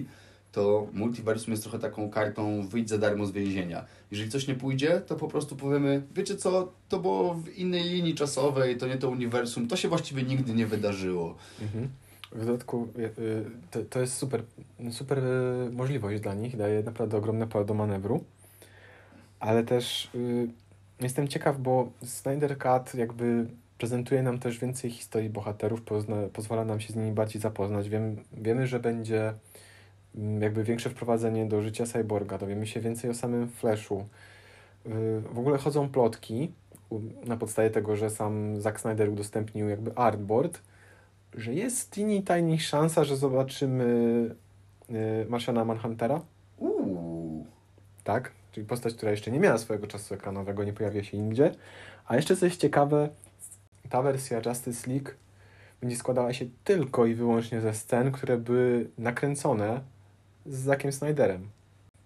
to 0.51 0.88
multiversum 0.94 1.51
jest 1.51 1.63
trochę 1.63 1.79
taką 1.79 2.10
kartą 2.10 2.67
wyjdź 2.67 2.89
za 2.89 2.98
darmo 2.98 3.25
z 3.25 3.32
więzienia. 3.32 3.86
Jeżeli 4.12 4.29
coś 4.29 4.48
nie 4.48 4.55
pójdzie, 4.55 5.01
to 5.08 5.15
po 5.15 5.27
prostu 5.27 5.55
powiemy, 5.55 6.03
wiecie 6.15 6.36
co, 6.36 6.74
to 6.89 7.00
było 7.00 7.34
w 7.34 7.50
innej 7.50 7.84
linii 7.84 8.15
czasowej, 8.15 8.77
to 8.77 8.88
nie 8.88 8.98
to 8.98 9.10
uniwersum, 9.10 9.67
to 9.67 9.75
się 9.75 9.89
właściwie 9.89 10.24
nigdy 10.24 10.53
nie 10.53 10.67
wydarzyło. 10.67 11.36
Mhm. 11.62 11.89
W 12.36 12.46
dodatku 12.46 12.88
y, 12.98 13.46
to, 13.72 13.80
to 13.89 14.00
jest 14.00 14.13
super, 14.13 14.44
super 14.92 15.20
y, 15.20 15.70
możliwość 15.72 16.22
dla 16.22 16.34
nich, 16.34 16.58
daje 16.58 16.84
naprawdę 16.84 17.18
ogromne 17.18 17.48
pole 17.48 17.65
do 17.65 17.74
manewru, 17.74 18.24
ale 19.39 19.63
też 19.63 20.10
y, 20.15 20.48
jestem 21.01 21.27
ciekaw, 21.27 21.60
bo 21.60 21.92
Snyder 22.04 22.58
Cut 22.58 22.96
jakby 22.96 23.46
prezentuje 23.77 24.24
nam 24.24 24.39
też 24.39 24.60
więcej 24.60 24.92
historii 24.92 25.30
bohaterów, 25.30 25.82
pozna, 25.82 26.15
pozwala 26.34 26.65
nam 26.65 26.80
się 26.80 26.94
z 26.94 26.96
nimi 26.96 27.12
bardziej 27.12 27.42
zapoznać. 27.42 27.89
Wiem, 27.89 28.15
wiemy, 28.34 28.68
że 28.68 28.80
będzie 28.80 29.34
mm, 30.15 30.42
jakby 30.42 30.63
większe 30.63 30.89
wprowadzenie 30.89 31.46
do 31.46 31.62
życia 31.62 31.86
Cyborga, 31.86 32.38
dowiemy 32.38 32.68
się 32.68 32.80
więcej 32.80 33.10
o 33.10 33.13
samym 33.13 33.50
Flashu. 33.50 34.06
W 35.34 35.39
ogóle 35.39 35.58
chodzą 35.58 35.89
plotki 35.89 36.51
na 37.25 37.38
podstawie 37.38 37.70
tego, 37.70 37.96
że 37.96 38.10
sam 38.10 38.62
Zack 38.62 38.80
Snyder 38.80 39.10
udostępnił 39.10 39.70
jakby 39.70 39.96
artboard, 39.96 40.62
że 41.38 41.54
jest 41.54 41.92
teeny 41.92 42.22
tiny 42.24 42.60
szansa, 42.60 43.04
że 43.04 43.18
zobaczymy 43.18 43.86
y, 44.89 45.25
Martiana 45.30 45.65
Manhuntera, 45.65 46.22
Uuu. 46.58 47.46
tak? 48.04 48.32
Czyli 48.51 48.68
postać, 48.68 48.94
która 48.94 49.12
jeszcze 49.12 49.32
nie 49.32 49.39
miała 49.39 49.58
swojego 49.58 49.88
czasu 49.88 50.13
ekranowego, 50.13 50.63
nie 50.63 50.74
pojawia 50.74 51.04
się 51.04 51.18
nigdzie. 51.18 51.51
A 52.08 52.15
jeszcze 52.15 52.36
coś 52.38 52.56
ciekawe, 52.56 53.10
ta 53.89 54.01
wersja 54.01 54.42
Justice 54.46 54.92
League 54.92 55.10
będzie 55.82 55.96
składała 55.96 56.34
się 56.34 56.46
tylko 56.63 57.06
i 57.06 57.13
wyłącznie 57.15 57.62
ze 57.62 57.74
scen, 57.74 58.12
które 58.12 58.38
były 58.38 58.89
nakręcone 58.98 59.82
z 60.46 60.56
Zackiem 60.60 60.92
Snyderem. 60.92 61.48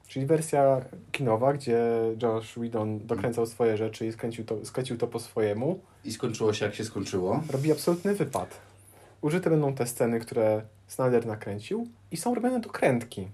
Czyli 0.07 0.25
wersja 0.25 0.81
kinowa, 1.11 1.53
gdzie 1.53 1.79
Josh 2.23 2.53
Whedon 2.57 3.07
dokręcał 3.07 3.45
swoje 3.45 3.77
rzeczy 3.77 4.05
i 4.07 4.11
skręcił 4.11 4.45
to, 4.45 4.65
skręcił 4.65 4.97
to 4.97 5.07
po 5.07 5.19
swojemu, 5.19 5.79
I 6.05 6.11
skończyło 6.11 6.53
się 6.53 6.65
jak 6.65 6.75
się 6.75 6.85
skończyło. 6.85 7.43
robi 7.51 7.71
absolutny 7.71 8.15
wypad. 8.15 8.68
Użyte 9.21 9.49
będą 9.49 9.73
te 9.73 9.87
sceny, 9.87 10.19
które 10.19 10.61
Snyder 10.87 11.25
nakręcił 11.25 11.87
i 12.11 12.17
są 12.17 12.35
robione 12.35 12.59
dokrętki. 12.59 13.27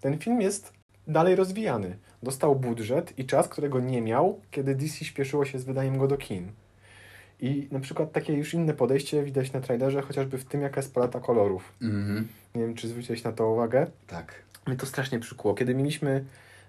Ten 0.00 0.18
film 0.18 0.40
jest 0.40 0.72
dalej 1.08 1.36
rozwijany. 1.36 1.96
Dostał 2.22 2.56
budżet 2.56 3.18
i 3.18 3.24
czas, 3.24 3.48
którego 3.48 3.80
nie 3.80 4.02
miał, 4.02 4.40
kiedy 4.50 4.74
DC 4.74 5.04
śpieszyło 5.04 5.44
się 5.44 5.58
z 5.58 5.64
wydaniem 5.64 5.98
go 5.98 6.08
do 6.08 6.16
kin. 6.16 6.52
I 7.40 7.68
na 7.70 7.80
przykład 7.80 8.12
takie 8.12 8.32
już 8.32 8.54
inne 8.54 8.74
podejście 8.74 9.22
widać 9.22 9.52
na 9.52 9.60
trailerze, 9.60 10.02
chociażby 10.02 10.38
w 10.38 10.44
tym, 10.44 10.60
jaka 10.60 10.80
jest 10.80 10.94
paleta 10.94 11.20
kolorów. 11.20 11.72
Mhm. 11.82 12.28
Nie 12.54 12.62
wiem, 12.62 12.74
czy 12.74 12.88
zwróciłeś 12.88 13.24
na 13.24 13.32
to 13.32 13.50
uwagę. 13.50 13.86
Tak. 14.06 14.42
Mnie 14.66 14.76
to 14.76 14.86
strasznie 14.86 15.20
przykuło. 15.20 15.54
Kiedy 15.54 15.74
mieliśmy 15.74 16.24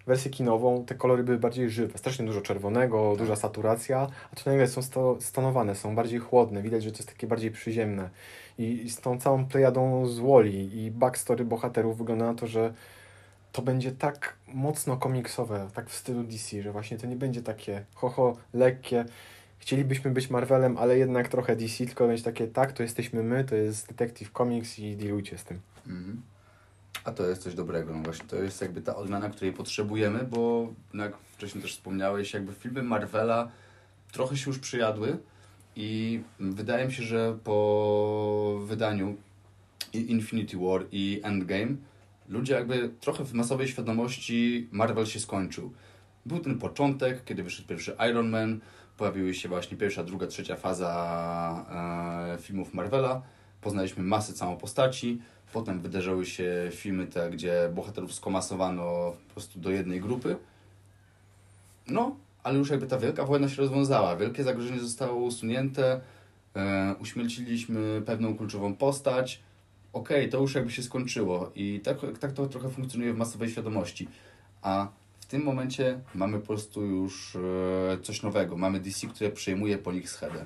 wersję 0.06 0.32
kinową, 0.32 0.86
te 0.86 0.96
kolory 0.96 1.24
były 1.24 1.38
bardziej 1.38 1.70
żywe. 1.70 1.98
Strasznie 1.98 2.26
dużo 2.26 2.42
czerwonego, 2.42 3.16
duża 3.18 3.36
saturacja, 3.36 4.08
a 4.32 4.36
tu 4.36 4.50
nagle 4.50 4.68
są 4.68 4.82
sto, 4.82 5.18
stonowane, 5.20 5.76
są 5.76 5.96
bardziej 5.96 6.20
chłodne. 6.20 6.62
Widać, 6.62 6.84
że 6.84 6.92
to 6.92 6.98
jest 6.98 7.10
takie 7.10 7.28
bardziej 7.28 7.52
przyziemne. 7.52 8.10
I, 8.58 8.86
I 8.86 8.90
z 8.90 9.00
tą 9.00 9.20
całą 9.20 9.46
plejadą 9.46 10.08
z 10.08 10.20
Woli 10.20 10.84
i 10.84 10.92
backstory 10.92 11.46
bohaterów 11.46 11.98
wygląda 11.98 12.26
na 12.26 12.34
to, 12.34 12.48
że 12.48 12.74
to 13.52 13.62
będzie 13.62 13.92
tak 13.92 14.36
mocno 14.48 14.98
komiksowe, 14.98 15.68
tak 15.74 15.90
w 15.90 15.96
stylu 15.96 16.24
DC, 16.24 16.62
że 16.62 16.72
właśnie 16.72 16.98
to 16.98 17.08
nie 17.08 17.16
będzie 17.16 17.42
takie 17.42 17.86
hoho, 17.94 18.38
lekkie. 18.54 19.06
Chcielibyśmy 19.60 20.12
być 20.12 20.30
Marvelem, 20.30 20.78
ale 20.78 20.98
jednak 20.98 21.28
trochę 21.28 21.56
DC, 21.56 21.86
tylko 21.86 22.08
będzie 22.08 22.24
takie, 22.24 22.48
tak, 22.48 22.74
to 22.74 22.84
jesteśmy 22.84 23.24
my, 23.24 23.44
to 23.44 23.56
jest 23.56 23.88
Detective 23.88 24.32
Comics 24.32 24.80
i 24.80 24.96
dealujcie 24.96 25.38
z 25.38 25.44
tym. 25.44 25.60
Mhm. 25.88 26.22
A 27.04 27.12
to 27.12 27.28
jest 27.28 27.44
coś 27.44 27.56
dobrego, 27.56 27.94
no 27.94 28.04
właśnie 28.04 28.26
to 28.26 28.36
jest 28.36 28.62
jakby 28.62 28.82
ta 28.82 28.96
odmiana, 28.96 29.30
której 29.30 29.54
potrzebujemy, 29.54 30.24
bo 30.24 30.74
jak 30.94 31.18
wcześniej 31.18 31.62
też 31.62 31.74
wspomniałeś, 31.74 32.34
jakby 32.34 32.54
filmy 32.54 32.84
Marvela 32.84 33.52
trochę 34.12 34.38
się 34.38 34.50
już 34.50 34.60
przyjadły 34.60 35.18
i 35.76 36.22
wydaje 36.40 36.88
mi 36.88 36.94
się, 36.94 37.04
że 37.04 37.38
po 37.44 38.60
wydaniu 38.66 39.18
Infinity 39.94 40.58
War 40.58 40.86
i 40.92 41.22
Endgame 41.24 41.76
ludzie 42.30 42.54
jakby 42.54 42.90
trochę 43.00 43.26
w 43.26 43.34
masowej 43.34 43.68
świadomości 43.68 44.70
Marvel 44.72 45.06
się 45.06 45.20
skończył. 45.20 45.74
Był 46.26 46.40
ten 46.40 46.60
początek, 46.60 47.24
kiedy 47.26 47.44
wyszedł 47.44 47.68
pierwszy 47.68 47.96
Iron 48.10 48.30
Man, 48.30 48.60
pojawiły 48.98 49.34
się 49.34 49.50
właśnie 49.50 49.78
pierwsza, 49.78 50.04
druga, 50.04 50.28
trzecia 50.28 50.56
faza 50.56 52.36
e, 52.36 52.42
filmów 52.42 52.74
Marvela, 52.74 53.22
poznaliśmy 53.62 54.04
masę 54.04 54.34
całą 54.34 54.58
postaci, 54.58 55.22
potem 55.56 55.80
wydarzyły 55.80 56.26
się 56.26 56.70
filmy 56.72 57.08
te, 57.08 57.30
gdzie 57.30 57.70
bohaterów 57.76 58.14
skomasowano 58.14 59.14
po 59.28 59.34
prostu 59.34 59.60
do 59.60 59.72
jednej 59.72 60.02
grupy. 60.02 60.36
No, 61.88 62.16
ale 62.44 62.58
już 62.60 62.70
jakby 62.70 62.88
ta 62.88 62.98
wielka 62.98 63.26
wojna 63.26 63.50
się 63.50 63.62
rozwiązała, 63.62 64.16
wielkie 64.16 64.44
zagrożenie 64.44 64.80
zostało 64.80 65.16
usunięte, 65.16 66.02
e, 66.56 66.96
uśmierciliśmy 67.00 68.02
pewną 68.06 68.38
kluczową 68.38 68.76
postać, 68.76 69.40
okej, 69.94 70.18
okay, 70.18 70.32
to 70.32 70.42
już 70.42 70.56
jakby 70.56 70.72
się 70.72 70.84
skończyło 70.84 71.52
i 71.56 71.80
tak, 71.84 71.98
tak 72.20 72.32
to 72.32 72.48
trochę 72.48 72.70
funkcjonuje 72.70 73.14
w 73.14 73.18
masowej 73.18 73.50
świadomości. 73.50 74.08
A 74.62 74.88
w 75.20 75.26
tym 75.26 75.44
momencie 75.44 76.00
mamy 76.16 76.40
po 76.40 76.48
prostu 76.48 76.82
już 76.86 77.36
e, 77.36 77.98
coś 78.04 78.24
nowego. 78.24 78.58
Mamy 78.58 78.80
DC, 78.80 79.08
które 79.08 79.32
przejmuje 79.32 79.78
po 79.78 79.92
nich 79.92 80.10
schedę. 80.10 80.46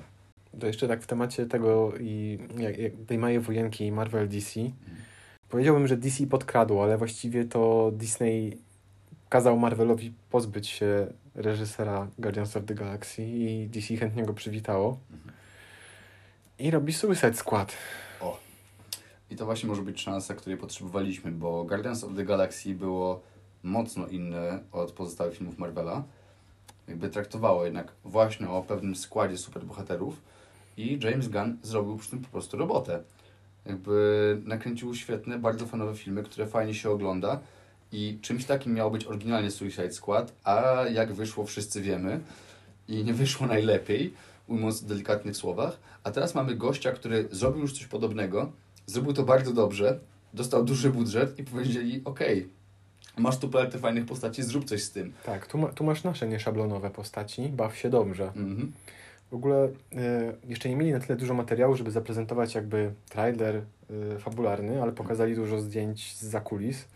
To 0.60 0.66
jeszcze 0.66 0.88
tak 0.88 1.02
w 1.02 1.06
temacie 1.06 1.46
tego 1.46 1.92
i 2.00 2.38
jak, 2.58 2.78
jak 2.78 2.92
tej 3.06 3.18
małej 3.18 3.40
wojenki 3.40 3.92
Marvel 3.92 4.28
DC. 4.28 4.60
Mhm. 4.60 4.76
Powiedziałbym, 5.48 5.86
że 5.86 5.96
DC 5.96 6.26
podkradło, 6.26 6.82
ale 6.82 6.98
właściwie 6.98 7.44
to 7.44 7.90
Disney 7.94 8.58
kazał 9.28 9.58
Marvelowi 9.58 10.12
pozbyć 10.30 10.68
się 10.68 11.06
reżysera 11.34 12.08
Guardians 12.18 12.56
of 12.56 12.64
the 12.64 12.74
Galaxy 12.74 13.22
i 13.22 13.68
DC 13.68 13.96
chętnie 13.96 14.22
go 14.22 14.34
przywitało. 14.34 14.98
Mhm. 15.12 15.34
I 16.58 16.70
robi 16.70 16.92
Suicide 16.92 17.34
Squad. 17.34 17.72
O. 18.20 18.38
I 19.30 19.36
to 19.36 19.44
właśnie 19.44 19.68
może 19.68 19.82
być 19.82 20.00
szansa, 20.00 20.34
której 20.34 20.58
potrzebowaliśmy, 20.58 21.32
bo 21.32 21.64
Guardians 21.64 22.04
of 22.04 22.10
the 22.16 22.24
Galaxy 22.24 22.74
było 22.74 23.20
mocno 23.62 24.06
inne 24.06 24.58
od 24.72 24.92
pozostałych 24.92 25.36
filmów 25.36 25.58
Marvela. 25.58 26.04
Jakby 26.88 27.08
traktowało 27.08 27.64
jednak 27.64 27.92
właśnie 28.04 28.48
o 28.48 28.62
pewnym 28.62 28.96
składzie 28.96 29.38
superbohaterów 29.38 30.22
i 30.80 30.98
James 31.04 31.28
Gunn 31.28 31.56
zrobił 31.62 31.96
przy 31.96 32.10
tym 32.10 32.18
po 32.18 32.28
prostu 32.28 32.56
robotę. 32.56 33.02
Jakby 33.66 34.38
nakręcił 34.44 34.94
świetne, 34.94 35.38
bardzo 35.38 35.66
fanowe 35.66 35.96
filmy, 35.96 36.22
które 36.22 36.46
fajnie 36.46 36.74
się 36.74 36.90
ogląda 36.90 37.40
i 37.92 38.18
czymś 38.22 38.44
takim 38.44 38.74
miał 38.74 38.90
być 38.90 39.06
oryginalnie 39.06 39.50
Suicide 39.50 39.92
Squad, 39.92 40.32
a 40.44 40.84
jak 40.92 41.12
wyszło 41.12 41.44
wszyscy 41.44 41.80
wiemy 41.80 42.20
i 42.88 43.04
nie 43.04 43.14
wyszło 43.14 43.46
najlepiej, 43.46 44.14
ujmując 44.48 44.82
w 44.82 44.86
delikatnych 44.86 45.36
słowach. 45.36 45.78
A 46.04 46.10
teraz 46.10 46.34
mamy 46.34 46.54
gościa, 46.54 46.92
który 46.92 47.28
zrobił 47.30 47.60
już 47.60 47.72
coś 47.72 47.86
podobnego, 47.86 48.52
zrobił 48.86 49.12
to 49.12 49.22
bardzo 49.22 49.52
dobrze, 49.52 49.98
dostał 50.34 50.64
duży 50.64 50.90
budżet 50.90 51.38
i 51.38 51.44
powiedzieli, 51.44 52.02
okej, 52.04 52.38
okay, 52.38 53.22
masz 53.22 53.38
tu 53.38 53.48
paletę 53.48 53.78
fajnych 53.78 54.06
postaci, 54.06 54.42
zrób 54.42 54.64
coś 54.64 54.82
z 54.82 54.90
tym. 54.90 55.12
Tak, 55.26 55.46
tu, 55.46 55.58
ma, 55.58 55.68
tu 55.68 55.84
masz 55.84 56.04
nasze 56.04 56.28
nieszablonowe 56.28 56.90
postaci, 56.90 57.48
baw 57.48 57.76
się 57.76 57.90
dobrze. 57.90 58.24
Mhm. 58.24 58.72
W 59.30 59.34
ogóle 59.34 59.66
y, 59.66 59.70
jeszcze 60.48 60.68
nie 60.68 60.76
mieli 60.76 60.92
na 60.92 61.00
tyle 61.00 61.16
dużo 61.16 61.34
materiału, 61.34 61.76
żeby 61.76 61.90
zaprezentować 61.90 62.54
jakby 62.54 62.92
trailer 63.08 63.56
y, 63.56 64.18
fabularny, 64.18 64.82
ale 64.82 64.92
pokazali 64.92 65.34
dużo 65.34 65.60
zdjęć 65.60 66.16
z 66.16 66.22
zakulis. 66.22 66.88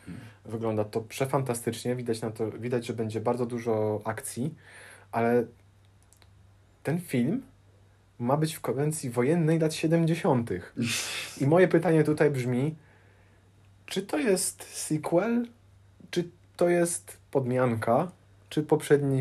Wygląda 0.44 0.84
to 0.84 1.00
przefantastycznie, 1.00 1.96
widać, 1.96 2.22
na 2.22 2.30
to, 2.30 2.50
widać, 2.50 2.86
że 2.86 2.92
będzie 2.92 3.20
bardzo 3.20 3.46
dużo 3.46 4.00
akcji, 4.04 4.54
ale 5.12 5.44
ten 6.82 7.00
film 7.00 7.42
ma 8.18 8.36
być 8.36 8.54
w 8.54 8.60
konwencji 8.60 9.10
wojennej 9.10 9.58
lat 9.58 9.74
70. 9.74 10.50
I 11.40 11.46
moje 11.46 11.68
pytanie 11.68 12.04
tutaj 12.04 12.30
brzmi, 12.30 12.74
czy 13.86 14.02
to 14.02 14.18
jest 14.18 14.62
sequel 14.62 15.46
czy 16.14 16.28
to 16.56 16.68
jest 16.68 17.16
podmianka? 17.30 18.12
Czy 18.48 18.62
poprzedni 18.62 19.20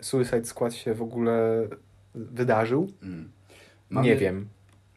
Suicide 0.00 0.44
Squad 0.44 0.74
się 0.74 0.94
w 0.94 1.02
ogóle 1.02 1.66
wydarzył? 2.18 2.92
Mm. 3.02 3.30
Mamy, 3.90 4.06
nie 4.06 4.16
wiem. 4.16 4.48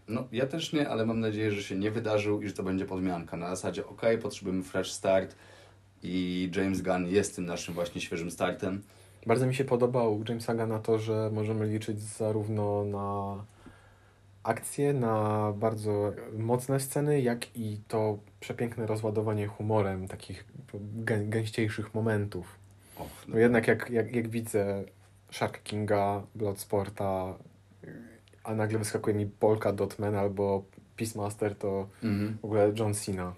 No, 0.08 0.28
ja 0.32 0.46
też 0.46 0.74
nie, 0.74 0.90
ale 0.90 1.06
mam 1.06 1.20
nadzieję, 1.20 1.52
że 1.52 1.64
się 1.64 1.76
nie 1.76 1.92
wydarzył 1.92 2.42
i 2.42 2.48
że 2.48 2.54
to 2.54 2.64
będzie 2.64 2.86
podmianka. 2.86 3.38
Na 3.38 3.50
zasadzie, 3.50 3.86
ok, 3.86 4.02
potrzebujemy 4.22 4.64
fresh 4.64 4.92
start 4.92 5.36
i 6.04 6.50
James 6.56 6.82
Gunn 6.82 7.08
jest 7.08 7.36
tym 7.36 7.46
naszym 7.46 7.74
właśnie 7.74 8.02
świeżym 8.02 8.32
startem. 8.32 8.82
Bardzo 9.26 9.46
mi 9.46 9.56
się 9.56 9.66
podobał 9.66 10.24
Jamesa 10.30 10.56
Gunna 10.56 10.80
to, 10.80 11.00
że 11.00 11.30
możemy 11.34 11.68
liczyć 11.68 12.00
zarówno 12.00 12.86
na 12.86 13.36
akcje, 14.44 14.94
na 14.94 15.54
bardzo 15.56 16.14
mocne 16.38 16.80
sceny, 16.80 17.22
jak 17.22 17.58
i 17.58 17.80
to 17.88 18.18
przepiękne 18.40 18.88
rozładowanie 18.88 19.48
humorem 19.48 20.08
takich 20.08 20.46
gę 20.74 21.18
gęściejszych 21.26 21.94
momentów. 21.94 22.60
Och, 22.98 23.28
no. 23.28 23.38
jednak 23.38 23.68
jak, 23.68 23.90
jak, 23.90 24.16
jak 24.16 24.30
widzę 24.30 24.84
Shark 25.32 25.64
Kinga, 25.64 26.24
Bloodsporta, 26.36 27.38
a 28.44 28.56
nagle 28.56 28.80
wyskakuje 28.80 29.16
mi 29.16 29.26
Polka 29.26 29.74
Dotman 29.74 30.16
albo 30.16 30.64
Peacemaster, 30.98 31.56
to 31.56 31.88
mm 32.04 32.20
-hmm. 32.20 32.42
w 32.42 32.46
ogóle 32.46 32.74
John 32.76 32.94
Cena. 32.94 33.34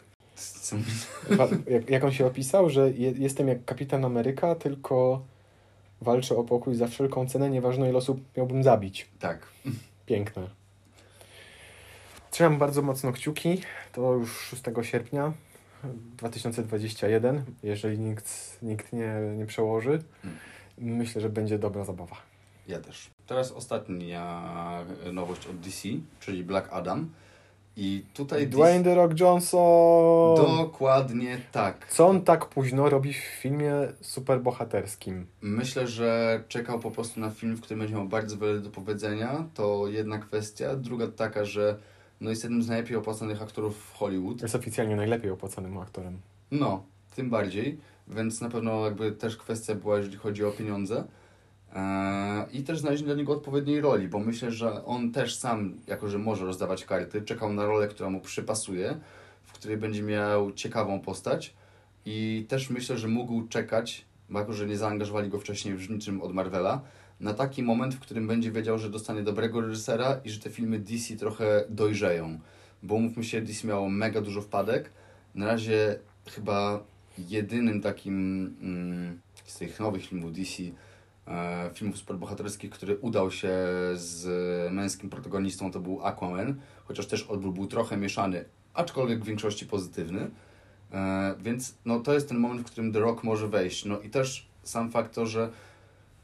jak, 1.67 1.89
jak 1.89 2.03
on 2.03 2.11
się 2.11 2.25
opisał, 2.25 2.69
że 2.69 2.91
je, 2.91 3.11
jestem 3.11 3.47
jak 3.47 3.65
kapitan 3.65 4.05
Ameryka, 4.05 4.55
tylko 4.55 5.21
walczę 6.01 6.35
o 6.35 6.43
pokój 6.43 6.75
za 6.75 6.87
wszelką 6.87 7.27
cenę, 7.27 7.49
nieważne 7.49 7.89
ile 7.89 7.97
osób 7.97 8.21
miałbym 8.37 8.63
zabić. 8.63 9.09
Tak. 9.19 9.47
Piękne. 10.05 10.49
Trzymam 12.31 12.57
bardzo 12.57 12.81
mocno 12.81 13.11
kciuki. 13.11 13.61
To 13.91 14.13
już 14.13 14.39
6 14.39 14.63
sierpnia 14.81 15.33
2021, 16.17 17.43
jeżeli 17.63 17.99
nikt, 17.99 18.57
nikt 18.61 18.93
nie, 18.93 19.13
nie 19.37 19.45
przełoży. 19.45 20.03
Hmm. 20.21 20.39
Myślę, 20.77 21.21
że 21.21 21.29
będzie 21.29 21.59
dobra 21.59 21.85
zabawa. 21.85 22.15
Ja 22.67 22.79
też. 22.79 23.09
Teraz 23.27 23.51
ostatnia 23.51 24.43
nowość 25.13 25.47
od 25.47 25.59
DC, 25.59 25.89
czyli 26.19 26.43
Black 26.43 26.73
Adam. 26.73 27.09
I 27.77 28.05
tutaj. 28.13 28.47
Dwayne 28.47 28.83
DC... 28.83 28.89
The 28.89 28.95
Rock 28.95 29.19
Johnson! 29.19 30.57
Dokładnie 30.57 31.37
tak. 31.51 31.87
Co 31.91 32.07
on 32.07 32.21
tak 32.21 32.45
późno 32.45 32.89
robi 32.89 33.13
w 33.13 33.17
filmie 33.17 33.73
superbohaterskim? 34.01 35.27
Myślę, 35.41 35.87
że 35.87 36.43
czekał 36.47 36.79
po 36.79 36.91
prostu 36.91 37.19
na 37.19 37.29
film, 37.29 37.55
w 37.55 37.61
którym 37.61 37.79
będzie 37.79 37.95
miał 37.95 38.07
bardzo 38.07 38.37
wiele 38.37 38.59
do 38.59 38.69
powiedzenia. 38.69 39.45
To 39.53 39.87
jedna 39.87 40.17
kwestia. 40.17 40.75
Druga 40.75 41.07
taka, 41.07 41.45
że 41.45 41.77
no 42.21 42.29
jest 42.29 42.43
jednym 42.43 42.63
z 42.63 42.67
najlepiej 42.67 42.97
opłacanych 42.97 43.41
aktorów 43.41 43.77
w 43.77 43.93
Hollywood. 43.93 44.41
Jest 44.41 44.55
oficjalnie 44.55 44.95
najlepiej 44.95 45.31
opłacanym 45.31 45.77
aktorem. 45.77 46.21
No, 46.51 46.83
tym 47.15 47.29
bardziej, 47.29 47.79
więc 48.07 48.41
na 48.41 48.49
pewno 48.49 48.85
jakby 48.85 49.11
też 49.11 49.37
kwestia 49.37 49.75
była, 49.75 49.97
jeżeli 49.97 50.17
chodzi 50.17 50.45
o 50.45 50.51
pieniądze. 50.51 51.03
Eee, 51.75 52.57
I 52.59 52.63
też 52.63 52.79
znaleźli 52.79 53.05
dla 53.05 53.15
niego 53.15 53.33
odpowiedniej 53.33 53.81
roli, 53.81 54.07
bo 54.07 54.19
myślę, 54.19 54.51
że 54.51 54.85
on 54.85 55.11
też 55.11 55.35
sam, 55.35 55.77
jako 55.87 56.07
że 56.07 56.19
może 56.19 56.45
rozdawać 56.45 56.85
karty, 56.85 57.21
czekał 57.21 57.53
na 57.53 57.65
rolę, 57.65 57.87
która 57.87 58.09
mu 58.09 58.21
przypasuje, 58.21 58.99
w 59.43 59.51
której 59.53 59.77
będzie 59.77 60.03
miał 60.03 60.51
ciekawą 60.51 60.99
postać. 60.99 61.53
I 62.05 62.45
też 62.49 62.69
myślę, 62.69 62.97
że 62.97 63.07
mógł 63.07 63.47
czekać, 63.47 64.05
bo 64.29 64.39
jako 64.39 64.53
że 64.53 64.67
nie 64.67 64.77
zaangażowali 64.77 65.29
go 65.29 65.39
wcześniej 65.39 65.75
w 65.75 65.89
niczym 65.89 66.21
od 66.21 66.33
Marvela, 66.33 66.81
na 67.19 67.33
taki 67.33 67.63
moment, 67.63 67.95
w 67.95 67.99
którym 67.99 68.27
będzie 68.27 68.51
wiedział, 68.51 68.77
że 68.77 68.89
dostanie 68.89 69.21
dobrego 69.21 69.61
reżysera 69.61 70.19
i 70.25 70.29
że 70.29 70.39
te 70.39 70.49
filmy 70.49 70.79
DC 70.79 71.15
trochę 71.15 71.63
dojrzeją. 71.69 72.39
Bo 72.83 72.99
mówmy 72.99 73.23
się, 73.23 73.41
DC 73.41 73.67
miało 73.67 73.89
mega 73.89 74.21
dużo 74.21 74.41
wpadek. 74.41 74.89
Na 75.35 75.45
razie 75.45 75.99
chyba 76.29 76.83
jedynym 77.17 77.81
takim 77.81 78.45
mm, 78.61 79.21
z 79.45 79.57
tych 79.57 79.79
nowych 79.79 80.05
filmów 80.05 80.33
DC, 80.33 80.63
e, 81.27 81.69
filmów 81.73 81.97
superbohaterskich, 81.97 82.71
który 82.71 82.97
udał 82.97 83.31
się 83.31 83.53
z 83.93 84.25
męskim 84.71 85.09
protagonistą, 85.09 85.71
to 85.71 85.79
był 85.79 86.05
Aquaman, 86.05 86.55
chociaż 86.85 87.07
też 87.07 87.23
odbiór 87.23 87.53
był 87.53 87.67
trochę 87.67 87.97
mieszany, 87.97 88.45
aczkolwiek 88.73 89.19
w 89.19 89.25
większości 89.25 89.65
pozytywny. 89.65 90.31
E, 90.91 91.35
więc 91.39 91.75
no, 91.85 91.99
to 91.99 92.13
jest 92.13 92.29
ten 92.29 92.37
moment, 92.37 92.61
w 92.61 92.71
którym 92.71 92.93
The 92.93 92.99
Rock 92.99 93.23
może 93.23 93.47
wejść. 93.47 93.85
No 93.85 93.99
i 93.99 94.09
też 94.09 94.47
sam 94.63 94.91
fakt 94.91 95.15
to, 95.15 95.25
że 95.25 95.49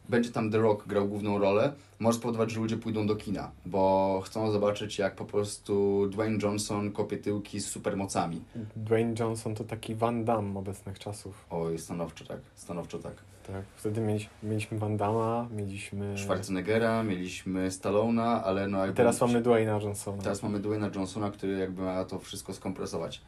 będzie 0.10 0.32
tam 0.32 0.52
The 0.52 0.58
Rock 0.58 0.88
grał 0.88 1.08
główną 1.08 1.40
rolę, 1.40 1.74
może 2.00 2.18
spowodować, 2.18 2.52
że 2.52 2.60
ludzie 2.60 2.78
pójdą 2.78 3.08
do 3.08 3.16
kina, 3.16 3.52
bo 3.66 4.22
chcą 4.26 4.52
zobaczyć, 4.52 5.00
jak 5.00 5.16
po 5.16 5.26
prostu 5.26 6.08
Dwayne 6.12 6.38
Johnson 6.44 6.92
kopie 6.92 7.18
tyłki 7.18 7.60
z 7.60 7.68
supermocami. 7.68 8.42
Dwayne 8.76 9.14
Johnson 9.20 9.56
to 9.56 9.64
taki 9.64 9.96
Van 9.96 10.26
Damme 10.26 10.60
obecnych 10.60 11.00
czasów. 11.00 11.46
Oj, 11.50 11.80
stanowczo 11.80 12.26
tak, 12.26 12.40
stanowczo 12.56 13.00
tak. 13.00 13.14
Tak, 13.48 13.64
wtedy 13.76 14.02
mieliśmy, 14.02 14.30
mieliśmy 14.44 14.78
Van 14.78 14.98
Damme, 14.98 15.48
mieliśmy... 15.52 16.18
Schwarzeneggera, 16.18 17.04
mieliśmy 17.04 17.72
Stallona, 17.72 18.44
ale 18.44 18.68
no... 18.68 18.80
Jakby 18.80 18.96
teraz 18.96 19.22
mamy 19.22 19.42
Dwayna 19.42 19.72
Johnsona. 19.72 20.24
Teraz 20.24 20.44
mamy 20.44 20.60
Dwayna 20.60 20.90
Johnsona, 20.96 21.32
który 21.32 21.58
jakby 21.58 21.82
ma 21.82 22.06
to 22.06 22.20
wszystko 22.20 22.54
skompresować. 22.54 23.22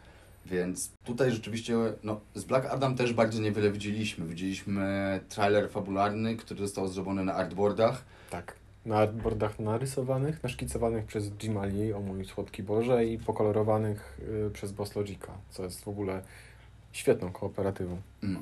Więc 0.46 0.92
tutaj 1.04 1.32
rzeczywiście, 1.32 1.76
no, 2.04 2.20
z 2.36 2.44
Black 2.44 2.66
Adam 2.66 2.96
też 2.96 3.14
bardzo 3.14 3.42
niewiele 3.42 3.72
widzieliśmy. 3.72 4.26
Widzieliśmy 4.26 5.20
trailer 5.30 5.70
fabularny, 5.70 6.36
który 6.36 6.60
został 6.60 6.88
zrobiony 6.88 7.24
na 7.24 7.34
artboardach. 7.34 8.04
Tak. 8.30 8.56
Na 8.86 8.98
artboardach 8.98 9.60
narysowanych, 9.60 10.44
naszkicowanych 10.44 11.06
przez 11.06 11.32
Jim 11.44 11.58
Ali, 11.58 11.94
o 11.94 12.00
mój 12.00 12.26
słodki 12.26 12.64
Boże, 12.64 13.06
i 13.06 13.18
pokolorowanych 13.18 14.20
y, 14.48 14.52
przez 14.52 14.72
Boss 14.72 14.96
Logica, 14.96 15.32
co 15.50 15.64
jest 15.64 15.84
w 15.84 15.88
ogóle 15.88 16.22
świetną 16.92 17.32
kooperatywą. 17.32 18.02
No. 18.22 18.40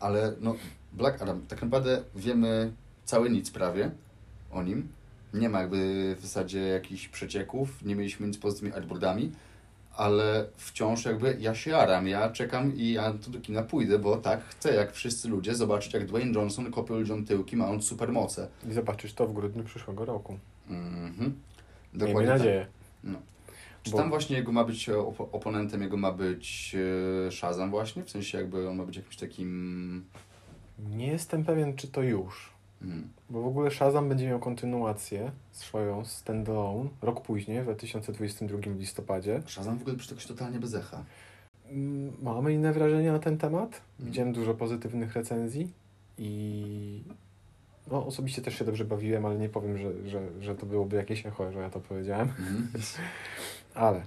Ale 0.00 0.32
no, 0.40 0.54
Black 0.92 1.22
Adam, 1.22 1.42
tak 1.48 1.62
naprawdę 1.62 2.02
wiemy 2.14 2.72
cały 3.04 3.30
nic 3.30 3.50
prawie 3.50 3.90
o 4.50 4.62
nim. 4.62 4.88
Nie 5.34 5.48
ma 5.48 5.60
jakby 5.60 6.14
w 6.18 6.22
zasadzie 6.22 6.60
jakichś 6.60 7.08
przecieków, 7.08 7.84
nie 7.84 7.96
mieliśmy 7.96 8.26
nic 8.26 8.38
poza 8.38 8.58
tymi 8.58 8.72
artboardami, 8.72 9.32
ale 9.96 10.46
wciąż 10.56 11.04
jakby 11.04 11.36
ja 11.40 11.54
się 11.54 11.70
jaram, 11.70 12.08
ja 12.08 12.30
czekam 12.30 12.76
i 12.76 12.92
ja 12.92 13.12
do 13.12 13.40
kina 13.40 13.62
pójdę, 13.62 13.98
bo 13.98 14.16
tak 14.16 14.44
chcę, 14.44 14.74
jak 14.74 14.92
wszyscy 14.92 15.28
ludzie, 15.28 15.54
zobaczyć 15.54 15.94
jak 15.94 16.06
Dwayne 16.06 16.32
Johnson 16.32 16.70
kopie 16.70 16.94
ludziom 16.94 17.24
tyłki, 17.24 17.56
mając 17.56 17.84
supermoce. 17.84 18.48
I 18.70 18.72
zobaczysz 18.72 19.12
to 19.14 19.26
w 19.26 19.32
grudniu 19.32 19.64
przyszłego 19.64 20.04
roku. 20.04 20.38
Mhm. 20.70 21.40
Miejmy 21.94 22.26
nadzieję. 22.26 22.66
No. 23.04 23.18
Czy 23.82 23.90
Bo- 23.90 23.98
tam 23.98 24.08
właśnie 24.08 24.36
jego 24.36 24.52
ma 24.52 24.64
być 24.64 24.88
e, 24.88 24.92
op- 24.92 25.28
oponentem, 25.32 25.82
jego 25.82 25.96
ma 25.96 26.12
być 26.12 26.76
e, 27.26 27.32
Shazam 27.32 27.70
właśnie? 27.70 28.04
W 28.04 28.10
sensie 28.10 28.38
jakby 28.38 28.68
on 28.68 28.76
ma 28.76 28.84
być 28.84 28.96
jakimś 28.96 29.16
takim... 29.16 30.04
Nie 30.78 31.06
jestem 31.06 31.44
pewien, 31.44 31.76
czy 31.76 31.88
to 31.88 32.02
już. 32.02 32.55
Mm, 32.82 33.08
Bo 33.30 33.42
w 33.42 33.46
ogóle 33.46 33.70
Shazam 33.70 34.08
będzie 34.08 34.26
miał 34.26 34.38
kontynuację 34.38 35.30
swoją 35.52 36.04
standalone 36.04 36.88
rok 37.02 37.20
później, 37.20 37.60
w 37.60 37.64
2022 37.64 38.58
w 38.58 38.78
listopadzie. 38.80 39.42
Shazam 39.46 39.78
w 39.78 39.82
ogóle 39.82 39.96
przy 39.96 40.10
jakoś 40.10 40.26
totalnie 40.26 40.58
bez 40.58 40.74
echa. 40.74 41.04
Mm, 41.70 42.12
Mamy 42.22 42.52
inne 42.54 42.72
wrażenia 42.72 43.12
na 43.12 43.18
ten 43.18 43.38
temat. 43.38 43.68
Mhm. 43.68 43.82
Widziałem 44.00 44.32
dużo 44.32 44.54
pozytywnych 44.54 45.12
recenzji 45.14 45.72
i 46.18 47.02
no, 47.90 48.06
osobiście 48.06 48.42
też 48.42 48.58
się 48.58 48.64
dobrze 48.64 48.84
bawiłem, 48.84 49.26
ale 49.26 49.38
nie 49.38 49.48
powiem, 49.48 49.78
że, 49.78 50.08
że, 50.08 50.20
że 50.40 50.54
to 50.54 50.66
byłoby 50.66 50.96
jakieś 50.96 51.26
echo, 51.26 51.52
że 51.52 51.58
ja 51.58 51.70
to 51.70 51.80
powiedziałem. 51.80 52.28
Mhm. 52.28 52.68
Ale 53.74 54.02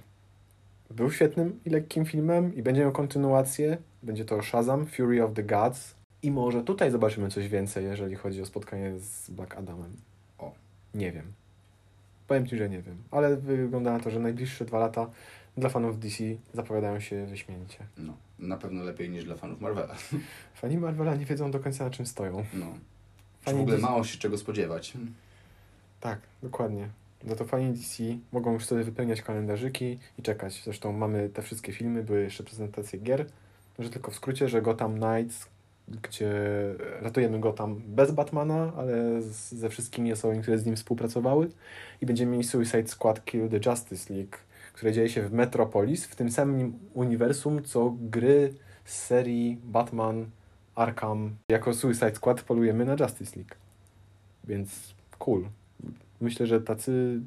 był 0.90 1.10
świetnym 1.10 1.60
i 1.64 1.70
lekkim 1.70 2.04
filmem 2.04 2.54
i 2.54 2.62
będzie 2.62 2.80
miał 2.80 2.92
kontynuację. 2.92 3.78
Będzie 4.02 4.24
to 4.24 4.42
Shazam, 4.42 4.86
Fury 4.86 5.24
of 5.24 5.34
the 5.34 5.42
Gods. 5.42 5.94
I 6.22 6.30
może 6.30 6.62
tutaj 6.62 6.90
zobaczymy 6.90 7.28
coś 7.28 7.48
więcej, 7.48 7.84
jeżeli 7.84 8.14
chodzi 8.14 8.42
o 8.42 8.46
spotkanie 8.46 8.98
z 8.98 9.30
Black 9.30 9.54
Adamem. 9.54 9.96
O. 10.38 10.52
Nie 10.94 11.12
wiem. 11.12 11.32
Powiem 12.28 12.46
Ci, 12.46 12.56
że 12.56 12.68
nie 12.68 12.82
wiem. 12.82 12.96
Ale 13.10 13.36
wygląda 13.36 13.92
na 13.92 14.00
to, 14.00 14.10
że 14.10 14.20
najbliższe 14.20 14.64
dwa 14.64 14.78
lata 14.78 15.10
dla 15.56 15.68
fanów 15.68 15.98
DC 15.98 16.24
zapowiadają 16.54 17.00
się 17.00 17.26
wyśmienicie. 17.26 17.86
No, 17.98 18.16
na 18.38 18.56
pewno 18.56 18.84
lepiej 18.84 19.10
niż 19.10 19.24
dla 19.24 19.36
fanów 19.36 19.60
Marvela. 19.60 19.94
Fani 20.54 20.78
Marvela 20.78 21.14
nie 21.14 21.24
wiedzą 21.24 21.50
do 21.50 21.60
końca 21.60 21.84
na 21.84 21.90
czym 21.90 22.06
stoją. 22.06 22.44
No. 22.54 22.66
Fani 23.40 23.58
w 23.58 23.60
ogóle 23.60 23.76
DC 23.76 23.88
mało 23.88 24.04
się 24.04 24.18
czego 24.18 24.38
spodziewać. 24.38 24.92
Tak, 26.00 26.20
dokładnie. 26.42 26.88
No 27.24 27.36
to 27.36 27.44
fani 27.44 27.72
DC 27.72 28.02
mogą 28.32 28.52
już 28.52 28.64
sobie 28.64 28.84
wypełniać 28.84 29.22
kalendarzyki 29.22 29.98
i 30.18 30.22
czekać. 30.22 30.62
Zresztą 30.64 30.92
mamy 30.92 31.28
te 31.28 31.42
wszystkie 31.42 31.72
filmy, 31.72 32.02
były 32.02 32.22
jeszcze 32.22 32.44
prezentacje 32.44 32.98
gier. 32.98 33.26
Że 33.78 33.90
tylko 33.90 34.10
w 34.10 34.14
skrócie, 34.14 34.48
że 34.48 34.62
Gotham 34.62 35.00
Knights, 35.00 35.48
gdzie 36.02 36.32
ratujemy 37.00 37.40
Gotham 37.40 37.82
bez 37.86 38.10
Batmana, 38.10 38.72
ale 38.76 39.22
z, 39.22 39.52
ze 39.52 39.68
wszystkimi 39.68 40.12
osobami, 40.12 40.42
które 40.42 40.58
z 40.58 40.66
nim 40.66 40.76
współpracowały. 40.76 41.50
I 42.00 42.06
będziemy 42.06 42.32
mieli 42.32 42.44
Suicide 42.44 42.88
Squad 42.88 43.24
Kill 43.24 43.48
the 43.48 43.70
Justice 43.70 44.14
League, 44.14 44.36
które 44.72 44.92
dzieje 44.92 45.08
się 45.08 45.22
w 45.22 45.32
Metropolis, 45.32 46.06
w 46.06 46.16
tym 46.16 46.30
samym 46.30 46.78
uniwersum, 46.94 47.62
co 47.62 47.96
gry 48.00 48.54
z 48.84 49.06
serii 49.06 49.58
Batman 49.64 50.26
Arkham. 50.74 51.36
Jako 51.48 51.74
Suicide 51.74 52.14
Squad 52.14 52.42
polujemy 52.42 52.84
na 52.84 52.92
Justice 52.92 53.36
League. 53.36 53.54
Więc 54.44 54.94
cool. 55.18 55.48
Myślę, 56.20 56.46
że 56.46 56.60
tacy 56.60 57.20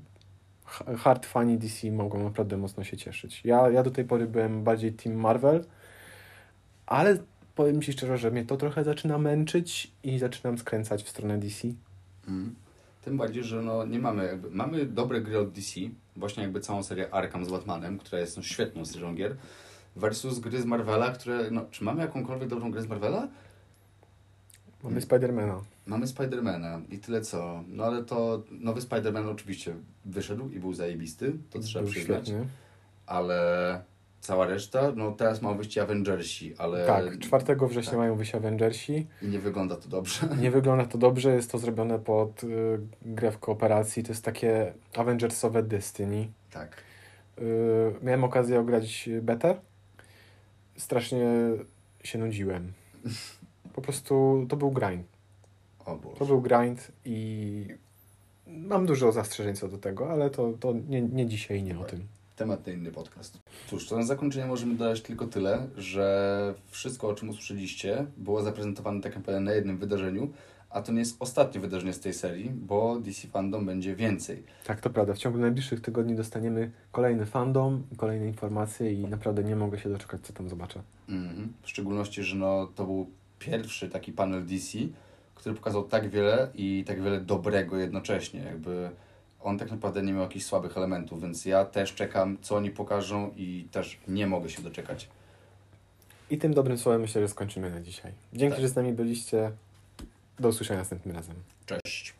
ha- 0.65 0.97
hard 0.97 1.25
fani 1.25 1.57
DC 1.57 1.91
mogą 1.91 2.23
naprawdę 2.23 2.57
mocno 2.57 2.83
się 2.83 2.97
cieszyć. 2.97 3.41
Ja, 3.45 3.69
ja 3.69 3.83
do 3.83 3.91
tej 3.91 4.05
pory 4.05 4.27
byłem 4.27 4.63
bardziej 4.63 4.93
Team 4.93 5.15
Marvel, 5.15 5.65
ale 6.85 7.17
powiem 7.55 7.81
Ci 7.81 7.93
szczerze, 7.93 8.17
że 8.17 8.31
mnie 8.31 8.45
to 8.45 8.57
trochę 8.57 8.83
zaczyna 8.83 9.17
męczyć 9.17 9.91
i 10.03 10.19
zaczynam 10.19 10.57
skręcać 10.57 11.03
w 11.03 11.09
stronę 11.09 11.37
DC. 11.37 11.67
Mm. 12.27 12.55
Tym 13.01 13.17
bardziej, 13.17 13.43
że 13.43 13.61
no 13.61 13.85
nie 13.85 13.99
mamy 13.99 14.25
jakby, 14.25 14.49
mamy 14.49 14.85
dobre 14.85 15.21
gry 15.21 15.39
od 15.39 15.51
DC, 15.51 15.79
właśnie 16.15 16.43
jakby 16.43 16.59
całą 16.59 16.83
serię 16.83 17.13
Arkham 17.13 17.45
z 17.45 17.49
Batmanem, 17.49 17.99
która 17.99 18.21
jest 18.21 18.37
no, 18.37 18.43
świetną 18.43 18.85
serią 18.85 19.15
gier, 19.15 19.35
versus 19.95 20.39
gry 20.39 20.61
z 20.61 20.65
Marvela, 20.65 21.11
które, 21.11 21.51
no, 21.51 21.65
czy 21.71 21.83
mamy 21.83 22.01
jakąkolwiek 22.01 22.49
dobrą 22.49 22.71
grę 22.71 22.81
z 22.81 22.87
Marvela? 22.87 23.27
Mamy. 24.83 25.01
Spidermana. 25.01 25.61
Mamy 25.85 26.07
Spidermana 26.07 26.81
i 26.89 26.99
tyle 26.99 27.21
co. 27.21 27.63
No 27.67 27.83
ale 27.83 28.03
to 28.03 28.43
nowy 28.51 28.81
Spider-Man 28.81 29.29
oczywiście 29.29 29.75
wyszedł 30.05 30.49
i 30.49 30.59
był 30.59 30.73
zajebisty, 30.73 31.33
to 31.49 31.59
trzeba 31.59 31.83
Był 31.83 31.91
przyznać. 31.91 32.27
świetny. 32.27 32.47
Ale 33.05 33.81
cała 34.23 34.45
reszta, 34.47 34.91
no 34.95 35.11
teraz 35.11 35.41
mają 35.41 35.57
wyjść 35.57 35.77
Avengersi, 35.77 36.53
ale 36.57 36.85
Tak, 36.85 37.19
4 37.19 37.55
września 37.67 37.91
tak. 37.91 37.99
mają 37.99 38.15
wyjść 38.15 38.35
Avengersi. 38.35 39.07
i 39.21 39.27
nie 39.27 39.39
wygląda 39.39 39.75
to 39.75 39.89
dobrze. 39.89 40.27
Nie 40.41 40.51
wygląda 40.51 40.85
to 40.85 40.97
dobrze, 40.97 41.35
jest 41.35 41.51
to 41.51 41.57
zrobione 41.57 41.99
pod 41.99 42.43
y, 42.43 42.79
grę 43.01 43.31
w 43.31 43.39
kooperacji. 43.39 44.03
To 44.03 44.11
jest 44.11 44.25
takie 44.25 44.73
Avengersowe 44.97 45.63
Destiny. 45.63 46.27
Tak. 46.51 46.83
Y, 47.39 47.41
miałem 48.03 48.23
okazję 48.23 48.59
ograć 48.59 49.09
betę. 49.21 49.55
Strasznie 50.77 51.25
się 52.03 52.19
nudziłem. 52.19 52.73
Po 53.73 53.81
prostu 53.81 54.45
to 54.49 54.55
był 54.57 54.71
grind. 54.71 55.07
O 55.79 55.85
To 55.85 55.95
Boże. 55.97 56.25
był 56.25 56.41
grind 56.41 56.91
i 57.05 57.67
mam 58.47 58.85
dużo 58.85 59.11
zastrzeżeń 59.11 59.55
co 59.55 59.67
do 59.67 59.77
tego, 59.77 60.09
ale 60.11 60.29
to, 60.29 60.53
to 60.59 60.73
nie, 60.89 61.01
nie 61.01 61.25
dzisiaj 61.27 61.63
nie 61.63 61.79
o 61.79 61.83
tym. 61.83 62.07
Temat 62.35 62.67
na 62.67 62.73
inny 62.73 62.91
podcast. 62.91 63.39
Cóż, 63.69 63.87
to 63.87 63.97
na 63.97 64.03
zakończenie 64.03 64.45
możemy 64.45 64.75
dodać 64.75 65.01
tylko 65.01 65.27
tyle, 65.27 65.67
że 65.77 66.53
wszystko, 66.67 67.07
o 67.07 67.13
czym 67.13 67.29
usłyszeliście, 67.29 68.05
było 68.17 68.43
zaprezentowane 68.43 69.01
tak 69.01 69.15
naprawdę 69.15 69.39
na 69.39 69.51
jednym 69.51 69.77
wydarzeniu, 69.77 70.31
a 70.69 70.81
to 70.81 70.91
nie 70.91 70.99
jest 70.99 71.15
ostatnie 71.19 71.61
wydarzenie 71.61 71.93
z 71.93 71.99
tej 71.99 72.13
serii, 72.13 72.49
bo 72.49 72.99
DC 72.99 73.27
Fandom 73.27 73.65
będzie 73.65 73.95
więcej. 73.95 74.43
Tak, 74.65 74.81
to 74.81 74.89
prawda. 74.89 75.13
W 75.13 75.17
ciągu 75.17 75.39
najbliższych 75.39 75.81
tygodni 75.81 76.15
dostaniemy 76.15 76.71
kolejny 76.91 77.25
fandom, 77.25 77.83
kolejne 77.97 78.27
informacje 78.27 78.93
i 78.93 79.07
naprawdę 79.07 79.43
nie 79.43 79.55
mogę 79.55 79.79
się 79.79 79.89
doczekać, 79.89 80.21
co 80.21 80.33
tam 80.33 80.49
zobaczę. 80.49 80.81
Mhm. 81.09 81.53
W 81.61 81.69
szczególności, 81.69 82.23
że 82.23 82.35
no, 82.35 82.67
to 82.75 82.85
był 82.85 83.09
pierwszy 83.39 83.89
taki 83.89 84.11
panel 84.11 84.45
DC, 84.45 84.77
który 85.35 85.55
pokazał 85.55 85.83
tak 85.83 86.09
wiele 86.09 86.47
i 86.55 86.83
tak 86.87 87.03
wiele 87.03 87.21
dobrego 87.21 87.77
jednocześnie. 87.77 88.39
Jakby 88.39 88.89
on 89.43 89.57
tak 89.57 89.71
naprawdę 89.71 90.03
nie 90.03 90.13
miał 90.13 90.21
jakichś 90.21 90.45
słabych 90.45 90.77
elementów, 90.77 91.21
więc 91.21 91.45
ja 91.45 91.65
też 91.65 91.93
czekam, 91.93 92.37
co 92.41 92.55
oni 92.55 92.71
pokażą 92.71 93.31
i 93.37 93.67
też 93.71 93.99
nie 94.07 94.27
mogę 94.27 94.49
się 94.49 94.61
doczekać. 94.61 95.07
I 96.29 96.37
tym 96.37 96.53
dobrym 96.53 96.77
słowem 96.77 97.01
myślę, 97.01 97.21
że 97.21 97.27
skończymy 97.27 97.71
na 97.71 97.81
dzisiaj. 97.81 98.11
Dzięki, 98.33 98.53
Tak. 98.55 98.61
że 98.61 98.67
z 98.69 98.75
nami 98.75 98.93
byliście. 98.93 99.51
Do 100.39 100.49
usłyszenia 100.49 100.79
następnym 100.79 101.15
razem. 101.15 101.35
Cześć. 101.65 102.13